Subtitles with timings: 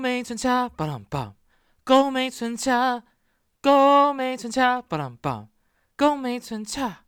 [0.00, 1.36] 美村恰巴朗棒，
[1.84, 3.02] 高美村恰，
[3.60, 5.50] 高美村恰巴朗棒，
[5.94, 7.04] 高美村恰。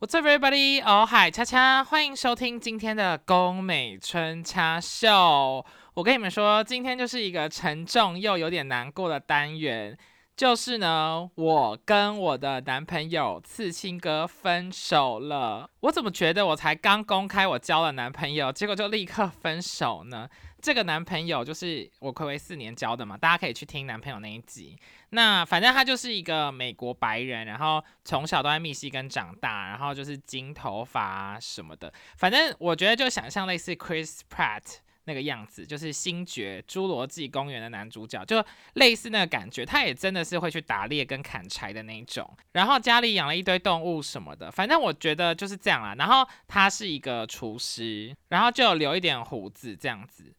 [0.00, 0.82] What's up, everybody？
[0.84, 5.64] 哦嗨，恰恰，欢迎收听今天的宫美春恰秀。
[5.94, 9.96] 我跟你们说，今天就是一个沉重又有点难过的单元。
[10.34, 15.70] 就是呢，我跟我的男朋友刺青哥分手了。
[15.80, 20.28] 我怎么觉得我才刚公开我交了男朋友，结果就立刻分手呢？
[20.62, 24.78] 这个男朋友就是我暌违四年交的嘛，大家可以去听男朋友那一集。
[25.10, 31.92] 那反正他就是一个美国白人，然后从小都在密西根长大，然后就是金头发什么的。
[32.16, 34.78] 反正我觉得就想象类似 Chris Pratt。
[35.04, 38.40] 那个样子就是星爵《侏罗纪公园》的男主角，就
[38.74, 39.66] 类似那个感觉。
[39.66, 44.48] 他也真的是会去打猎跟砍柴的那一种，然后家里养了一堆动物什么的。
[44.48, 45.92] 反正我觉得就是这样啦。
[45.98, 50.32] 然后他是一个厨师，然后就留一点胡子这样子。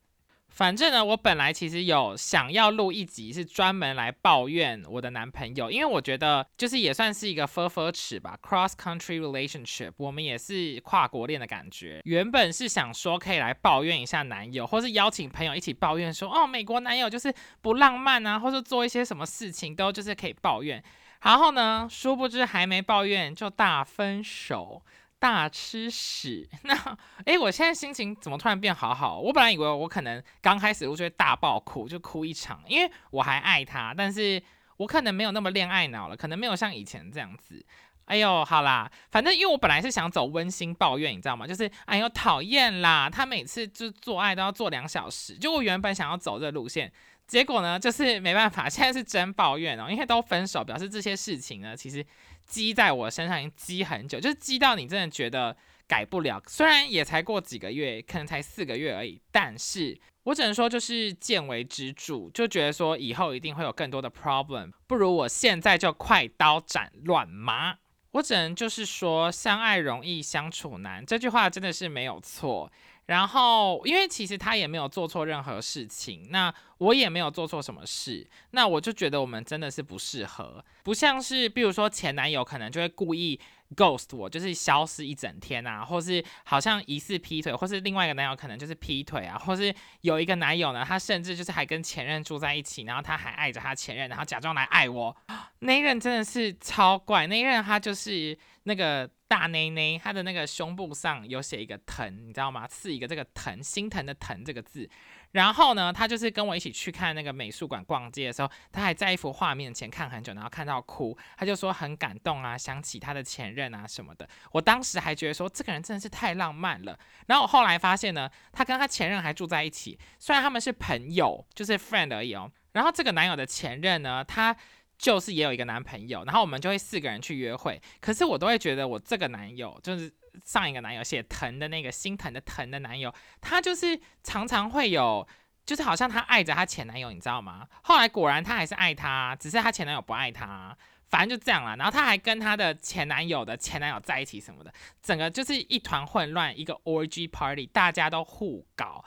[0.54, 12.02] 反正呢，我本来其实有想要录一集，是专门来抱怨我的男朋友，因为我觉得就是也算是一个 f u r f u r 尺吧，cross country relationship，我们也是跨国恋的感觉。
[12.04, 20.84] 原本是想说可以来抱怨一下男友，或是邀请朋友一起抱怨说，哦，美国男友就是不浪漫啊，或者做一些什么事情都就是可以抱怨。
[21.24, 24.84] 然后呢，殊不知还没抱怨就大分手。
[25.24, 26.46] 大吃屎！
[26.64, 26.76] 那
[27.24, 29.18] 哎，我现在心情怎么突然变好好？
[29.18, 34.44] 我本来以为我可能刚开始我就会大爆哭，就哭一场，因为我还爱他，但是
[34.76, 37.66] 我可能没有那么恋爱脑了，可能没有像以前这样子。
[38.04, 41.48] 哎呦，好啦，反正因为我本来是想走温馨抱怨，你知道吗？
[41.48, 46.92] 就是哎呦讨厌啦，他每次就做爱都要做两小时，就我原本想要走这路线。
[47.34, 52.06] 结果呢，就是没办法，现在是真抱怨哦， 因为都分手，表示这些事情呢，其实
[52.46, 56.40] 积在我身上已经积很久，就是积到你真的觉得改不了。
[56.46, 67.78] 虽然也才过几个月，可能才四个月而已，但是我只能说就是见微知著，就觉得说以后一定会有更多的 problem，不如我现在就快刀斩乱麻。
[68.12, 72.72] 我只能就是说，相爱容易相处难，这句话真的是没有错。
[73.08, 83.40] 然后，因为其实他也没有做错任何事情，那我也没有做错什么事，那我就觉得我们真的是不适合，不像是比如说前男友可能就会故意
[83.76, 95.16] ghost 我，就是消失一整天啊，或是好像疑似劈腿，或是另外一个男友可能就是劈腿啊，或是有一个男友呢，他甚至就是还跟前任住在一起，然后他还爱着他前任，然后假装来爱我，
[95.60, 99.10] 那一任真的是超怪，那一任他就是那个。
[99.26, 102.68] 大内内，他的那个胸部上有写一个疼，你知道吗？
[102.68, 104.88] 刺一个这个疼，心疼的疼这个字。
[105.32, 114.30] 然后呢，他就是跟我一起去看那个美术馆逛街的时候，他还在一幅画面前看很久，然后看到哭，他就说很感动啊，想起他的前任啊什么的。
[114.52, 117.00] 我当时还觉得说这个人真的是太浪漫了。
[117.26, 122.52] 然后我后来发现呢，他跟他前任还住在一起，虽然他们是朋友，就是 friend 而已哦。
[122.74, 124.56] 然后这个男友的前任呢，他。
[125.04, 127.82] 就是也有一个男朋友，然后我们就会四个人去约会。
[128.00, 130.10] 可是我都会觉得我这个男友，就是
[130.46, 135.28] 上一个男友写疼的那个心疼的疼的男友，他就是常常会有，
[135.66, 137.68] 就是好像他爱着他前男友，你知道吗？
[137.82, 140.74] 后来果然他还是爱他，只是他前男友不爱他，
[141.10, 141.76] 反正就这样了。
[141.76, 149.04] 然后他还跟他的前男友的前男友在一起什么的，整个就是一团混乱，一个 orgy party，大家都互搞。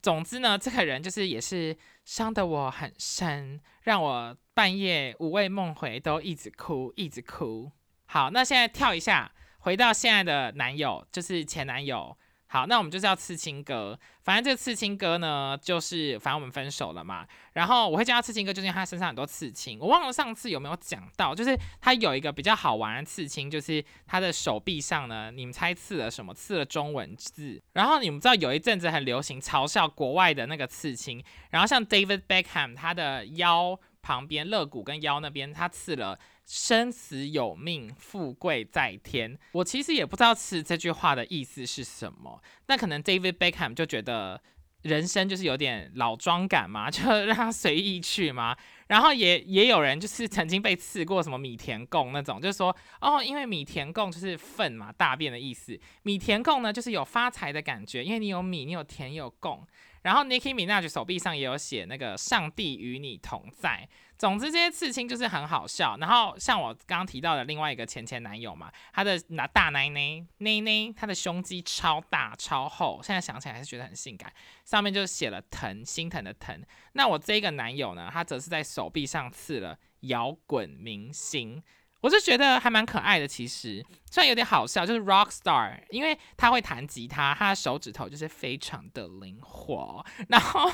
[0.00, 7.70] 总之呢，这个人就是也是伤得我很深，让我半夜五味梦回都一直哭，一直哭。
[8.06, 12.16] 好，那现在跳一下，回到现在的男友，就是前男友。
[12.50, 13.98] 好，那我们就是要刺青哥。
[14.22, 17.26] 反正这个刺青哥呢，就是反正我们分手了嘛。
[17.52, 19.78] 然后我会叫他刺青哥，就是因为他身上很多刺青。
[19.78, 26.32] 我忘了上次有没有讲到，就是他有一个比较好玩的刺青，就是他的手臂上呢，你们猜刺了什么？
[26.32, 27.62] 刺了中文字。
[27.74, 31.22] 然后你们知道有一阵子很流行嘲笑国外的那个刺青。
[31.50, 36.18] 然后像 David Beckham，他的腰旁边肋骨跟腰那边，他刺了。
[36.48, 39.38] 生死有命，富贵在天。
[39.52, 42.42] 我其实也不知道是这句话的意思是什么。
[42.68, 44.40] 那可能 David Beckham 就觉得
[44.80, 48.56] 人生就是有点老庄感嘛， 就让他随意去嘛。
[48.86, 55.78] 然后也也有人就是曾经被刺过什么米田共那种，就是说哦，因为米田共就是粪嘛，大便的意思。
[56.04, 59.66] 米田共呢，就是有发财的感觉，因为你有米，你有田，有共。
[60.08, 63.86] 然后 Nicki Minaj 手臂上也有写那个“上帝与你同在”。
[64.16, 65.98] 总之，这些刺青就是很好笑。
[65.98, 74.32] 然后像我刚刚提到的另外一个前前男友嘛，他的那大奶奶奶奶，他的胸肌超大超厚，现在想起来还是觉得很性感。
[74.64, 76.58] 上面就写了疼，心疼的疼。
[76.94, 81.62] 那我这个男友呢，他则是在手臂上刺了摇滚明星，
[82.00, 83.26] 我就觉得还蛮可爱的。
[83.26, 90.70] 其实虽然有点好笑，就是 rock star，因为他会弹吉他，他的手指头就是非常的灵活，然后。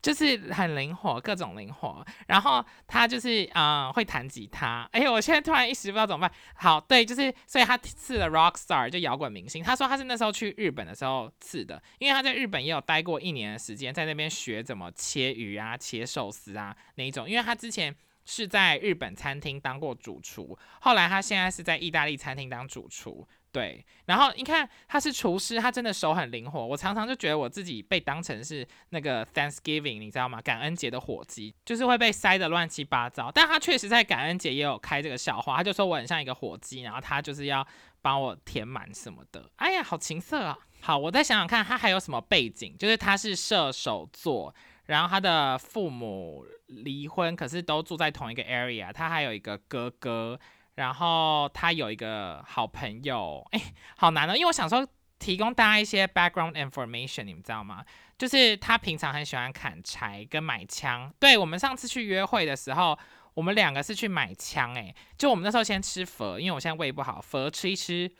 [0.00, 2.02] 就是很灵活，各种灵活。
[2.26, 4.88] 然后他就是嗯会弹吉他。
[4.92, 6.38] 哎，我现在突然一时不知道怎么办。
[6.54, 9.62] 好，对，就是所以他刺了 rock star 就摇滚明星。
[9.62, 17.28] 他说他是那时候去日本的时候刺的，因为他在日本也有待过一年的时间，在那边学怎么切鱼啊、切寿司啊那一种。
[17.28, 17.94] 因为他之前
[18.26, 23.26] 是在日本餐厅当过主厨，后来他现在是在意大利餐厅当主厨。
[23.52, 26.66] 对，然后你看他是厨师，他真的手很灵活。
[26.66, 30.42] 我常常就觉得我自己被当成是那个 Thanksgiving，你知道吗？
[30.42, 33.30] 感恩节的火鸡，就是会被塞得乱七八糟。
[33.32, 37.66] 但他确实在感恩节也有开这个笑话，他就说我很像一个火鸡，然后他就是要
[38.02, 39.50] 帮我填满什么的。
[39.56, 40.58] 哎呀，好情色啊！
[40.82, 42.76] 好，我再想想看，他还有什么背景？
[42.76, 44.54] 就是他是射手座，
[44.86, 48.92] 然后他的父母离婚，可是都住在同一个 area。
[48.92, 50.38] 他还有一个哥哥。
[50.76, 54.86] 然后他有一个好朋友， 哎，好难哦，因为我想说
[55.18, 57.82] 提供大家一些 background information，你们知道吗？
[58.18, 61.10] 就是他平常很喜欢砍柴跟买枪。
[61.18, 62.98] 对我们上次去约会的时候，
[63.32, 68.14] 我们两个是去买枪，哎，就我们那时候先吃佛，因为我现在胃不好，佛吃一吃，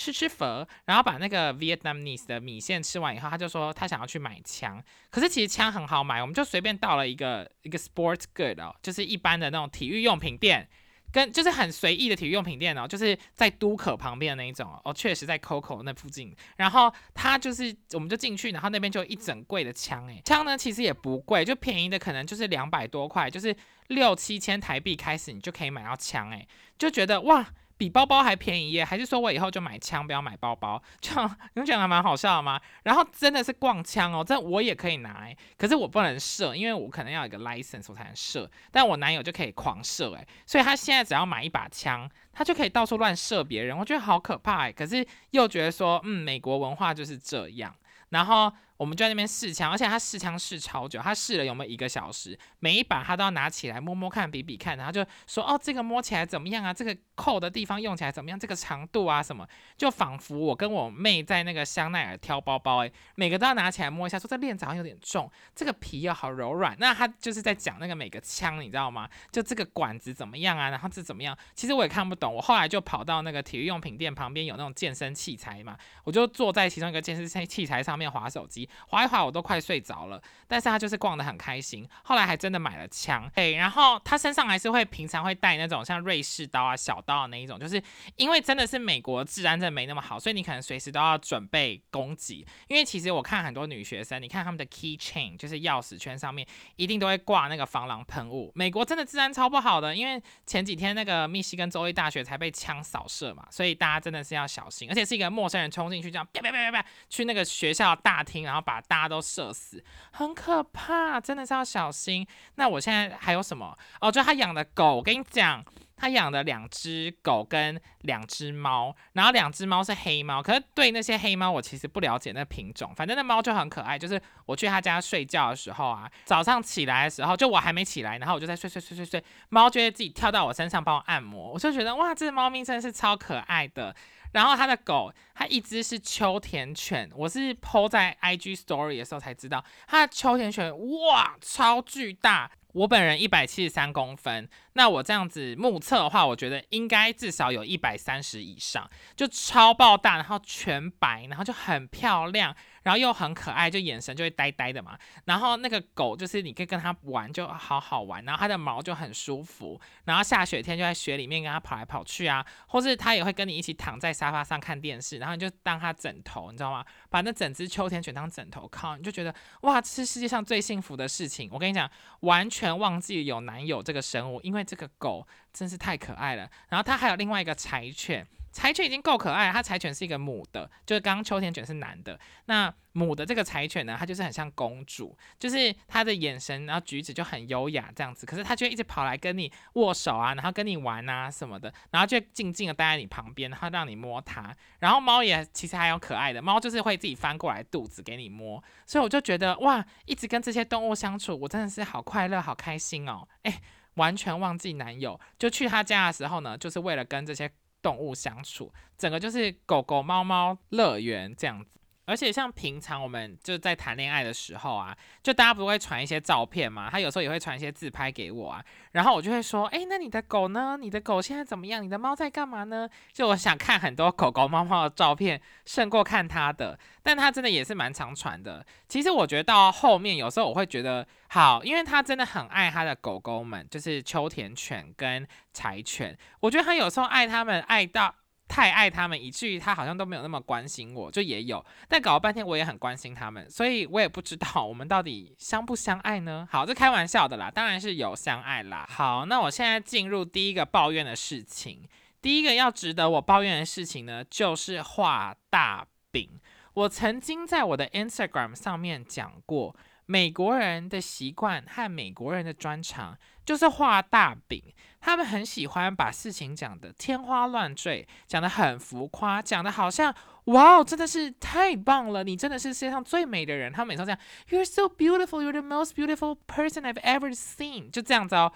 [0.00, 10.66] 吃吃佛，然后把那个 Vietnamese 的米线吃完以后，他就说他想要去买枪，可是其实枪很好买，我们就随便到了一个一个 sports good 哦，就是一般的那种体育用品店。
[11.12, 16.32] 跟就是很随意的体育用品店哦，就是在都可旁边的那一种哦，确实在 Coco 那附近。
[16.56, 23.52] 然后他就是，我们就进去，然后那边就一整柜的枪，诶，枪呢其实也不贵，就便宜的可能就是两百多块，就是
[23.88, 26.46] 六七千台币开始，你就可以买到枪，诶，
[26.78, 27.44] 就觉得哇。
[27.80, 28.84] 比包包还便宜耶？
[28.84, 30.82] 还是说我以后就买枪，不要买包包？
[31.00, 31.10] 就
[31.54, 32.60] 你们觉得还蛮好笑的吗？
[32.82, 38.50] 然后真的是逛枪哦，这我也可以拿，可是我不能射，因为我可能要有一个 license 我才能射。
[38.70, 43.74] 但我男友就可以狂射，哎，所以他现在只要买一把枪，他就可以到处乱射别人。
[43.78, 47.74] 我觉得好可怕哎，可是又觉得说，嗯，美国文化就是这样。
[48.10, 48.52] 然后。
[48.80, 56.72] 我们就在那边试枪，而且他试枪试超久，他试了有没有一个小时，每一把他都要拿起来摸摸看、比比看，然后就说哦，这个摸起来怎么样啊？
[56.72, 58.40] 这个扣的地方用起来怎么样？
[58.40, 59.46] 这个长度啊什么，
[59.76, 66.74] 就仿佛我跟我妹在那个香奈儿挑包包，诶，每个都要拿起来摸一下，说这链子好像有点重，这个皮又好柔软。
[66.78, 69.06] 那他就是在讲那个每个枪，你知道吗？
[69.30, 70.70] 就这个管子怎么样啊？
[70.70, 71.36] 然后这怎么样？
[71.54, 72.34] 其实我也看不懂。
[72.34, 78.66] 我后来就跑到那个体育用品店旁边有那种健身器材嘛，我就坐在其中一个健身器材上面划手机。
[78.88, 81.88] 滑一滑我都快睡着了，但是他就是逛得很开心。
[82.02, 87.82] 后来还真的买了枪，诶，然后他身上还是会平常会带那种像瑞士刀啊、小刀的那一种，就是
[88.16, 92.46] 因为真的是美国治安真的没那么好，所以你可能随时都要准备攻击。
[92.68, 96.46] 因为其实我看很多女学生，你看他们的 key chain 就是钥匙圈上面
[96.76, 98.50] 一定都会挂那个防狼喷雾。
[98.54, 112.26] 美国真的治安超不好的，因为前几天那个密西根州立大学才被枪扫射嘛，所以大家真的是要小心，而且是一个陌生人冲进去这样啪啪啪啪啪去那个学校大厅，然后把大家都射死，很可怕，真的是要小心。
[112.56, 113.76] 那我现在还有什么？
[114.00, 115.64] 哦，就他养的狗，我跟你讲，
[116.00, 120.42] 他养的两只狗跟两只猫，然后两只猫是黑猫。
[120.42, 123.98] 可是对那些黑猫，我其实不了解那品种，反正那猫就很可爱。
[123.98, 133.94] 就是我去他家睡觉的时候啊，早上起来的时候，就我还没起来，然后我就在睡睡睡睡睡，猫就会自己跳到我身上帮我按摩，我就觉得哇，这只猫咪真的是超可爱的。
[134.32, 142.48] 然后他的狗，它一只是秋田犬，我是 PO 在 IG Story 的时候才知道，它的秋田犬哇，超巨大。
[142.72, 152.54] 我本人一百七十三公分，那我这样子目测的话，我觉得应该至少有一百三十以上，就超爆大，然后全白，然后就很漂亮。
[152.82, 154.98] 然后又很可爱，就眼神就会呆呆的嘛。
[155.24, 158.24] 然后那个狗就是你可以跟它玩，就好好玩。
[158.24, 159.80] 然后它的毛就很舒服。
[160.04, 166.84] 然后下雪天就在雪里面跟它跑来跑去啊，或是它也会跟你一起躺在沙发上看电视，然后你就当它枕头，你知道吗？
[167.08, 171.48] 把那整只秋田犬当枕头靠，你就觉得哇，这是世界上最幸福的事情。
[171.52, 176.50] 我跟你讲，完全忘记有男友这个生物，因为这个狗真是太可爱了。
[176.68, 178.26] 然后它还有另外一个柴犬。
[178.52, 182.18] 柴犬已经够可爱，它柴犬是一个母的，就是刚刚秋田犬是男的。
[182.46, 188.26] 那母的这个柴犬呢，它就是很像公主，就是它的眼神然后举止就很优雅这样子。
[188.26, 194.54] 可是它就一直跑来跟你握手啊，然后跟你玩啊什么的，然后就静静的待在你旁边，然后让你摸它。
[194.80, 198.60] 然后猫也其实还有可爱的，猫就是会自己翻过来肚子给你摸。
[198.84, 203.28] 所以我就觉得哇，一直跟这些动物相处，我真的是好快乐、好开心哦！
[203.44, 203.60] 哎，
[203.94, 207.48] 完全忘记男友，就去他家的时候呢，就是为了跟这些。
[207.82, 211.79] 动物相处，整个就是狗狗、猫猫乐园这样子。
[212.10, 220.76] 而且像平常我们就在谈恋爱的时候啊，就大家不会传一些照片嘛，他有时候也会传一些自拍给我啊，然后我就会说，哎，那你的狗呢？
[220.80, 221.80] 你的狗现在怎么样？
[221.80, 222.90] 你的猫在干嘛呢？
[223.12, 228.66] 就我想看很多狗狗、猫猫的照片，胜过看他的，但他真的也是蛮常传的。
[228.88, 238.12] 其实我觉得到后面有时候我会觉得好，因为他真的很爱他的狗狗们，就是秋田犬跟柴犬，我觉得他有时候爱他们爱到。
[238.50, 246.46] 太爱他们，以至于他好像都没有那么关心我，就也有，但搞了半天我也很关心他们，所以我也不知道我们到底相不相爱呢？
[246.50, 248.84] 好，这开玩笑的啦，当然是有相爱啦。
[248.90, 251.88] 好，那我现在进入第一个抱怨的事情，
[252.20, 256.28] 第一个要值得我抱怨的事情呢，就是画大饼。
[256.74, 259.76] 我曾经在我的 Instagram 上面讲过，
[260.06, 263.16] 美国人的习惯和美国人的专长
[263.46, 264.60] 就是画大饼。
[265.00, 270.14] 他们很喜欢把事情讲得天花乱坠，讲得很浮夸，讲得好像
[270.44, 273.72] 哇哦，真的是太棒了，你真的是世界上最美的人。
[273.72, 274.18] 他们每次这样
[274.50, 278.52] ，You're so beautiful, you're the most beautiful person I've ever seen，就这样子哦。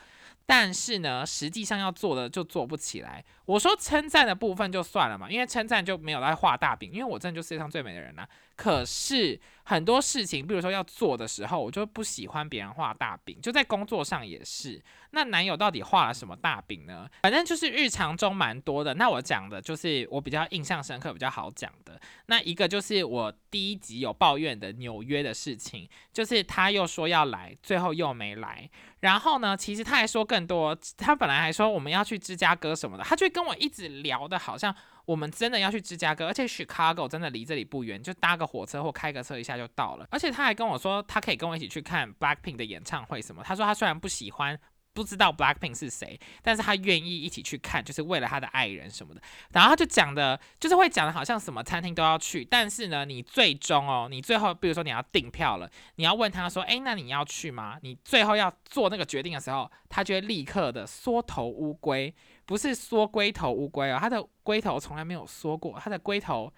[0.46, 3.24] 但是呢，实际上要做的就做不起来。
[3.46, 8.26] 我说称赞的部分就算了嘛，因为称赞就没有来画大饼，因为我真的就世界上最美的人呐。
[8.56, 14.82] 可是很多事情，比如说要做的时候，我就不喜欢别人画大饼，就在工作上也是。
[15.10, 17.08] 那男友到底画了什么大饼呢？
[17.22, 18.94] 反正就是日常中蛮多的。
[18.94, 22.00] 那我讲的就是我比较印象深刻、比较好讲的。
[22.26, 28.68] 那一个就是我第一集有抱怨的纽约的事情，就是他又说要来，最后又没来。
[29.00, 40.06] 然后呢，其实他还说更多，他本来还说我们要去芝加哥什么的，他就跟我一直聊的好像我们真的要去芝加哥，而且 Chicago 真的离这里不远，就搭个火车或开个车一下就到了。
[40.10, 43.42] 而且他还跟我说，他可以跟我一起去看 Blackpink 的演唱会什么。
[43.44, 44.58] 他说他虽然不喜欢。
[44.96, 49.20] 不知道 Blackpink 是谁，但是他愿意一起去看，就是为了他的爱人什么的。
[49.50, 57.76] 然后他就讲的，就是会讲的好像什么餐厅都要去，但是呢，你最终哦，你最后比如说你要订票了，你要问他说，哎，那你要去吗？
[57.82, 62.14] 你最后要做那个决定的时候，他就会立刻的缩头乌龟，
[62.46, 66.52] 不是缩龟头乌龟哦，它的龟头从来没有缩过，它的龟头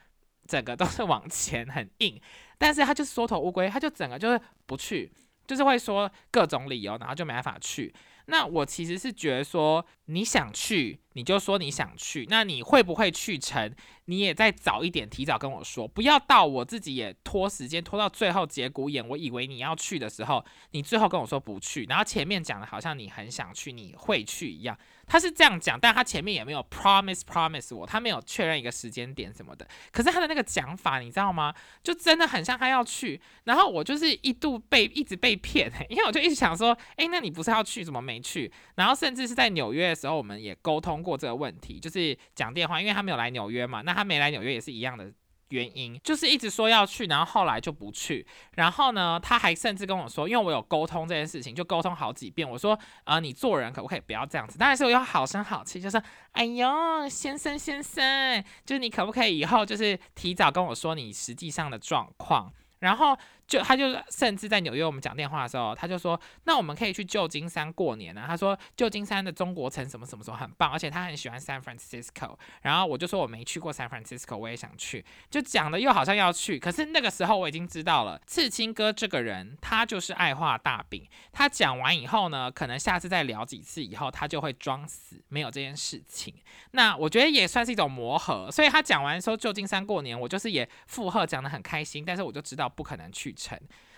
[0.46, 2.20] 整个都是往前很硬，
[2.58, 5.12] 但是它就是缩头乌龟，它就整个就是不去，
[5.46, 7.94] 就是会说各种理由，然后就没办法去。
[8.26, 13.74] 那我其实是觉得说，你想去你就说你想去，那你会不会去成？
[14.04, 24.78] 你也再早一点提早跟我说，不要到我自己也拖时间拖到最后节骨眼，我以为你要去的时候，你最后跟我说不去，然后前面讲的好像你很想去，你会去一样。
[25.08, 29.66] 他是这样讲，但他前面也没有 promise promise 我，他没有确认一个时间点什么的。
[29.92, 31.54] 可是他的那个讲法，你知道吗？
[31.82, 38.52] 就真的很像他要去，然后我就是一度被一直被骗，因为我就一直想说，哎，那你不是要去，怎么没去？
[38.74, 45.12] 然后甚至是在纽约的时候，我们也沟通过这个问题，就是讲电话，因为他没有来纽约嘛，那他没来纽约也是一样的。
[45.50, 48.26] 原因就是一直说要去，然后后来就不去。
[48.56, 52.50] 然后呢，他还甚至跟我说，因为我有沟通这件事情，就沟通好几遍。
[52.50, 54.58] 我说，呃，你做人可不可以不要这样子？
[54.58, 62.52] 当然是我要好声好气，就说，哎呦，先生先生，就是你可不可以以后就是提早跟我说你实际上的状况。
[62.80, 68.24] 然后就他就甚至在纽约我们讲电话的时候，他就说，那我们可以去旧金山过年啊。
[68.26, 72.36] 他说旧金山的中国城什么什么什么很棒，而且他很喜欢 San Francisco。
[72.62, 75.04] 然后我就说我没去过 San Francisco，我也想去。
[75.30, 81.08] 就讲的又好像要去，可是那个时候我已经知道了，刺青哥这个人他就是爱画大饼。
[81.32, 86.34] 他讲完以后呢，可能下次再聊几次以后，他就会装死，没有这件事情。
[86.72, 88.50] 那我觉得也算是一种磨合。
[88.50, 92.66] 所以他讲完说旧金山过年，我就是也附和讲的很开心，但是我就知道。
[92.68, 93.56] 不可能去成。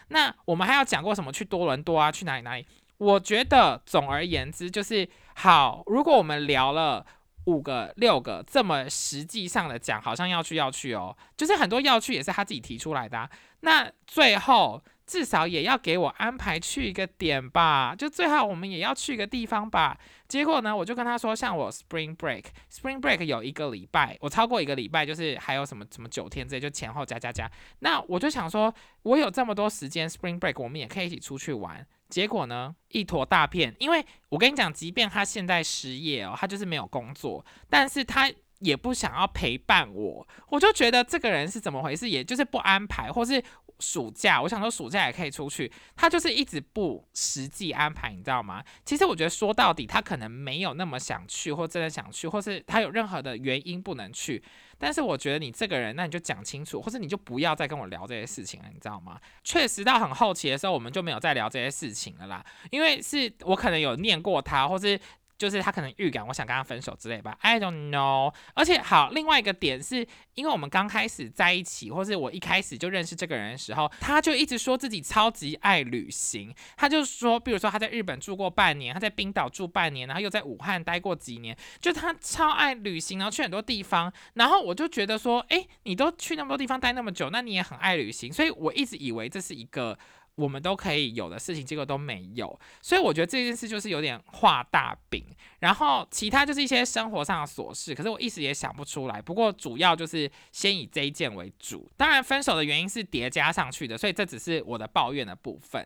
[0.08, 1.32] 那我们还要讲过什么？
[1.32, 2.10] 去多伦多啊？
[2.10, 2.66] 去哪里哪里？
[2.98, 5.82] 我觉得总而言之就是好。
[5.86, 7.06] 如果我们聊了
[7.44, 13.30] 五个六个这么实际上的讲，好像要去要去哦，就是很多要去也是他自己提出来的。
[13.60, 14.82] 那最后。
[15.08, 19.98] 至少也要给我安排去一个点吧，就最好我们也要去一个地方吧。
[20.28, 27.50] 结果呢，我就跟他说，像我 Spring Break，Spring Break 有一个礼拜，我超过一个礼拜，就是还有什么什么九天这些，就前后加加加。
[27.78, 31.86] 那我就想说，我有这么多时间，Spring Break 我们也可以一起出去玩。
[32.10, 33.74] 结果呢，一坨大片。
[33.78, 40.28] 因为我跟你讲，即便他现在失业哦，他就是没有工作，但是他也不想要陪伴我。
[40.50, 43.42] 我就觉得这个人是怎么回事，也就是不安排，或是。
[43.80, 48.62] 暑假，我想说暑假也可以出去，他就是一直不实际安排，你知道吗？
[48.84, 54.42] 其实我觉得说到底，他可能没有那么想去，或真的想去，或是他有任何的原因不能去。
[54.80, 59.20] 但是我觉得你这个人，那你就讲清楚，或者你就不要再跟我聊这些事情了，你知道吗？
[59.42, 64.98] 确实到很后期的时候，我们就没有再聊这些事情了啦，因为是我可能有念过他，或是。
[65.38, 68.34] 就是他可能预感我想跟他分手之类吧，I don't know。
[68.54, 76.52] 而且好，另外一个点是因为我们刚开始在一起，或是我一开始就认识这个人的时候，他就一直说自己超级爱旅行。
[76.76, 84.12] 他就说，比如说他在日本住过半年，他在冰岛住半年，然后又在武汉待过几年，就他超爱旅行，然后去很多地方。
[84.34, 88.32] 然后我就觉得说，哎，你都去那么多地方待那么久，那你也很爱旅行。
[88.32, 89.96] 所以我一直以为这是一个。
[90.38, 95.24] 我们都可以有的事情，结果都没有，所以我觉得这件事就是有点画大饼，
[95.58, 99.20] 然后其他就是一些生活上的琐事，可是我一时也想不出来。
[99.20, 105.84] 不过主要就是先以这一件为主，当然分手的原因是叠加上去的，所以这只是我的抱怨的部分。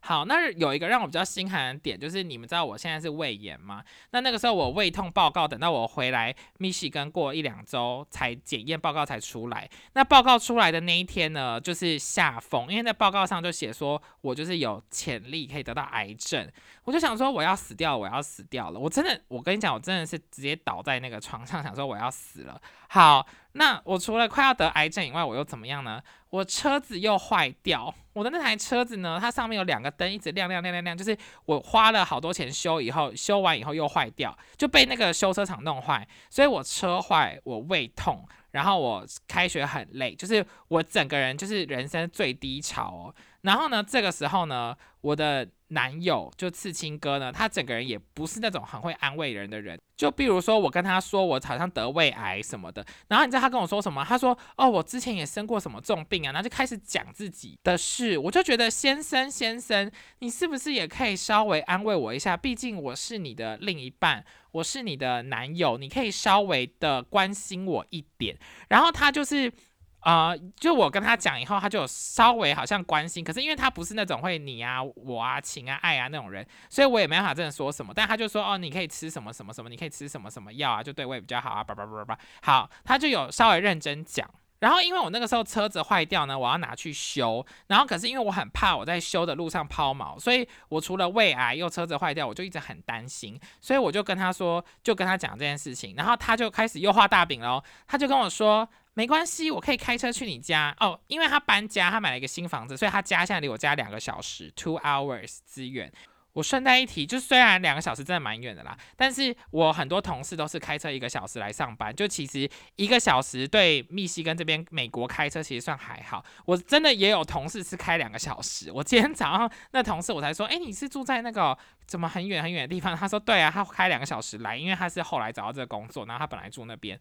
[0.00, 3.84] 好，那有一个让我比较心寒的点，就是你们知道我现在是胃炎吗？
[4.10, 9.68] 那那个时候我胃痛报告，等到我回来密西根过一两周才检验报告才出来。
[9.92, 16.50] 那报告出来的那一天呢，就是下风，因为在报告上就写说我就是有潜力可以得到癌症。
[16.84, 18.80] 我就想说我要死掉了，我要死掉了。
[18.80, 22.60] 我真的，我跟你讲，我真的是直接倒在那个床上，想说我要死了。
[22.88, 26.00] 好，那我除了快要得癌症以外，我又怎么样呢？
[26.30, 31.16] 我车子又坏掉，我的那台车子呢，它上面有两个灯一直亮亮亮亮亮，就是
[31.46, 43.14] 我花了好多钱修以后，修完以后又坏掉，就被那个修车厂弄坏，所以我车坏，我胃痛，然后我开学很累，就是我整个人就是人生最低潮哦。
[43.42, 45.48] 然后呢，这个时候呢，我的。
[45.70, 49.78] 男友就刺青哥呢，他整个人也不是那种很会安慰人的人。
[49.96, 54.02] 就比如说，我跟他说我好像得胃癌什么的，然后你知道他跟我说什么？
[54.02, 58.16] 他说：“哦，我之前也生过什么重病啊。”然后就开始讲自己的事。
[58.16, 62.36] 我就觉得，先生先生，你是不是也可以稍微安慰我一下？
[62.36, 68.38] 毕竟我是你的另一半，我是你的男友，你可以稍微的关心我一点。
[68.68, 69.52] 然后他就是。
[70.00, 77.92] 啊，就我跟他讲以后，他就稍微好像关心，可是因为他不是那种会你啊、我啊、情啊、爱啊那种人，所以我也没办法真的说什么。
[77.94, 82.18] 但他就说，哦，你可以吃什么什么什么，你可以吃什么什么药啊，就对胃比较好啊，叭叭叭叭叭。
[82.42, 84.28] 好，他就有稍微认真讲。
[84.60, 87.44] 然后因为我那个时候车子坏掉呢，我要拿去修。
[87.66, 93.38] 然后可是因为我很怕我在修的路上抛锚，所以我除了胃癌又车子坏掉，我就一直很担心。
[93.60, 95.94] 所以我就跟他说，就跟他讲这件事情。
[95.96, 98.66] 然后他就开始又画大饼喽，他就跟我说。
[98.94, 105.90] 没关系，我可以开车去你家哦，因为他搬家，他买了一个新房子，所以他家现在离我家两个小时，two hours 资源。
[106.32, 116.24] 我顺带一提，就虽然两个小时真的蛮远的啦，但是我很多同事都是开车一个小时来上班，就其实一个小时对密西根这边美国开车其实算还好。
[116.44, 122.96] 我真的也有同事是开两个小时，我今天早上那同事我才说，哎，你是住在那个怎么很远很远的地方？
[122.96, 126.98] 他说对啊，他开两个小时来，因为他是后来找到这个工作，然后他本来住那边。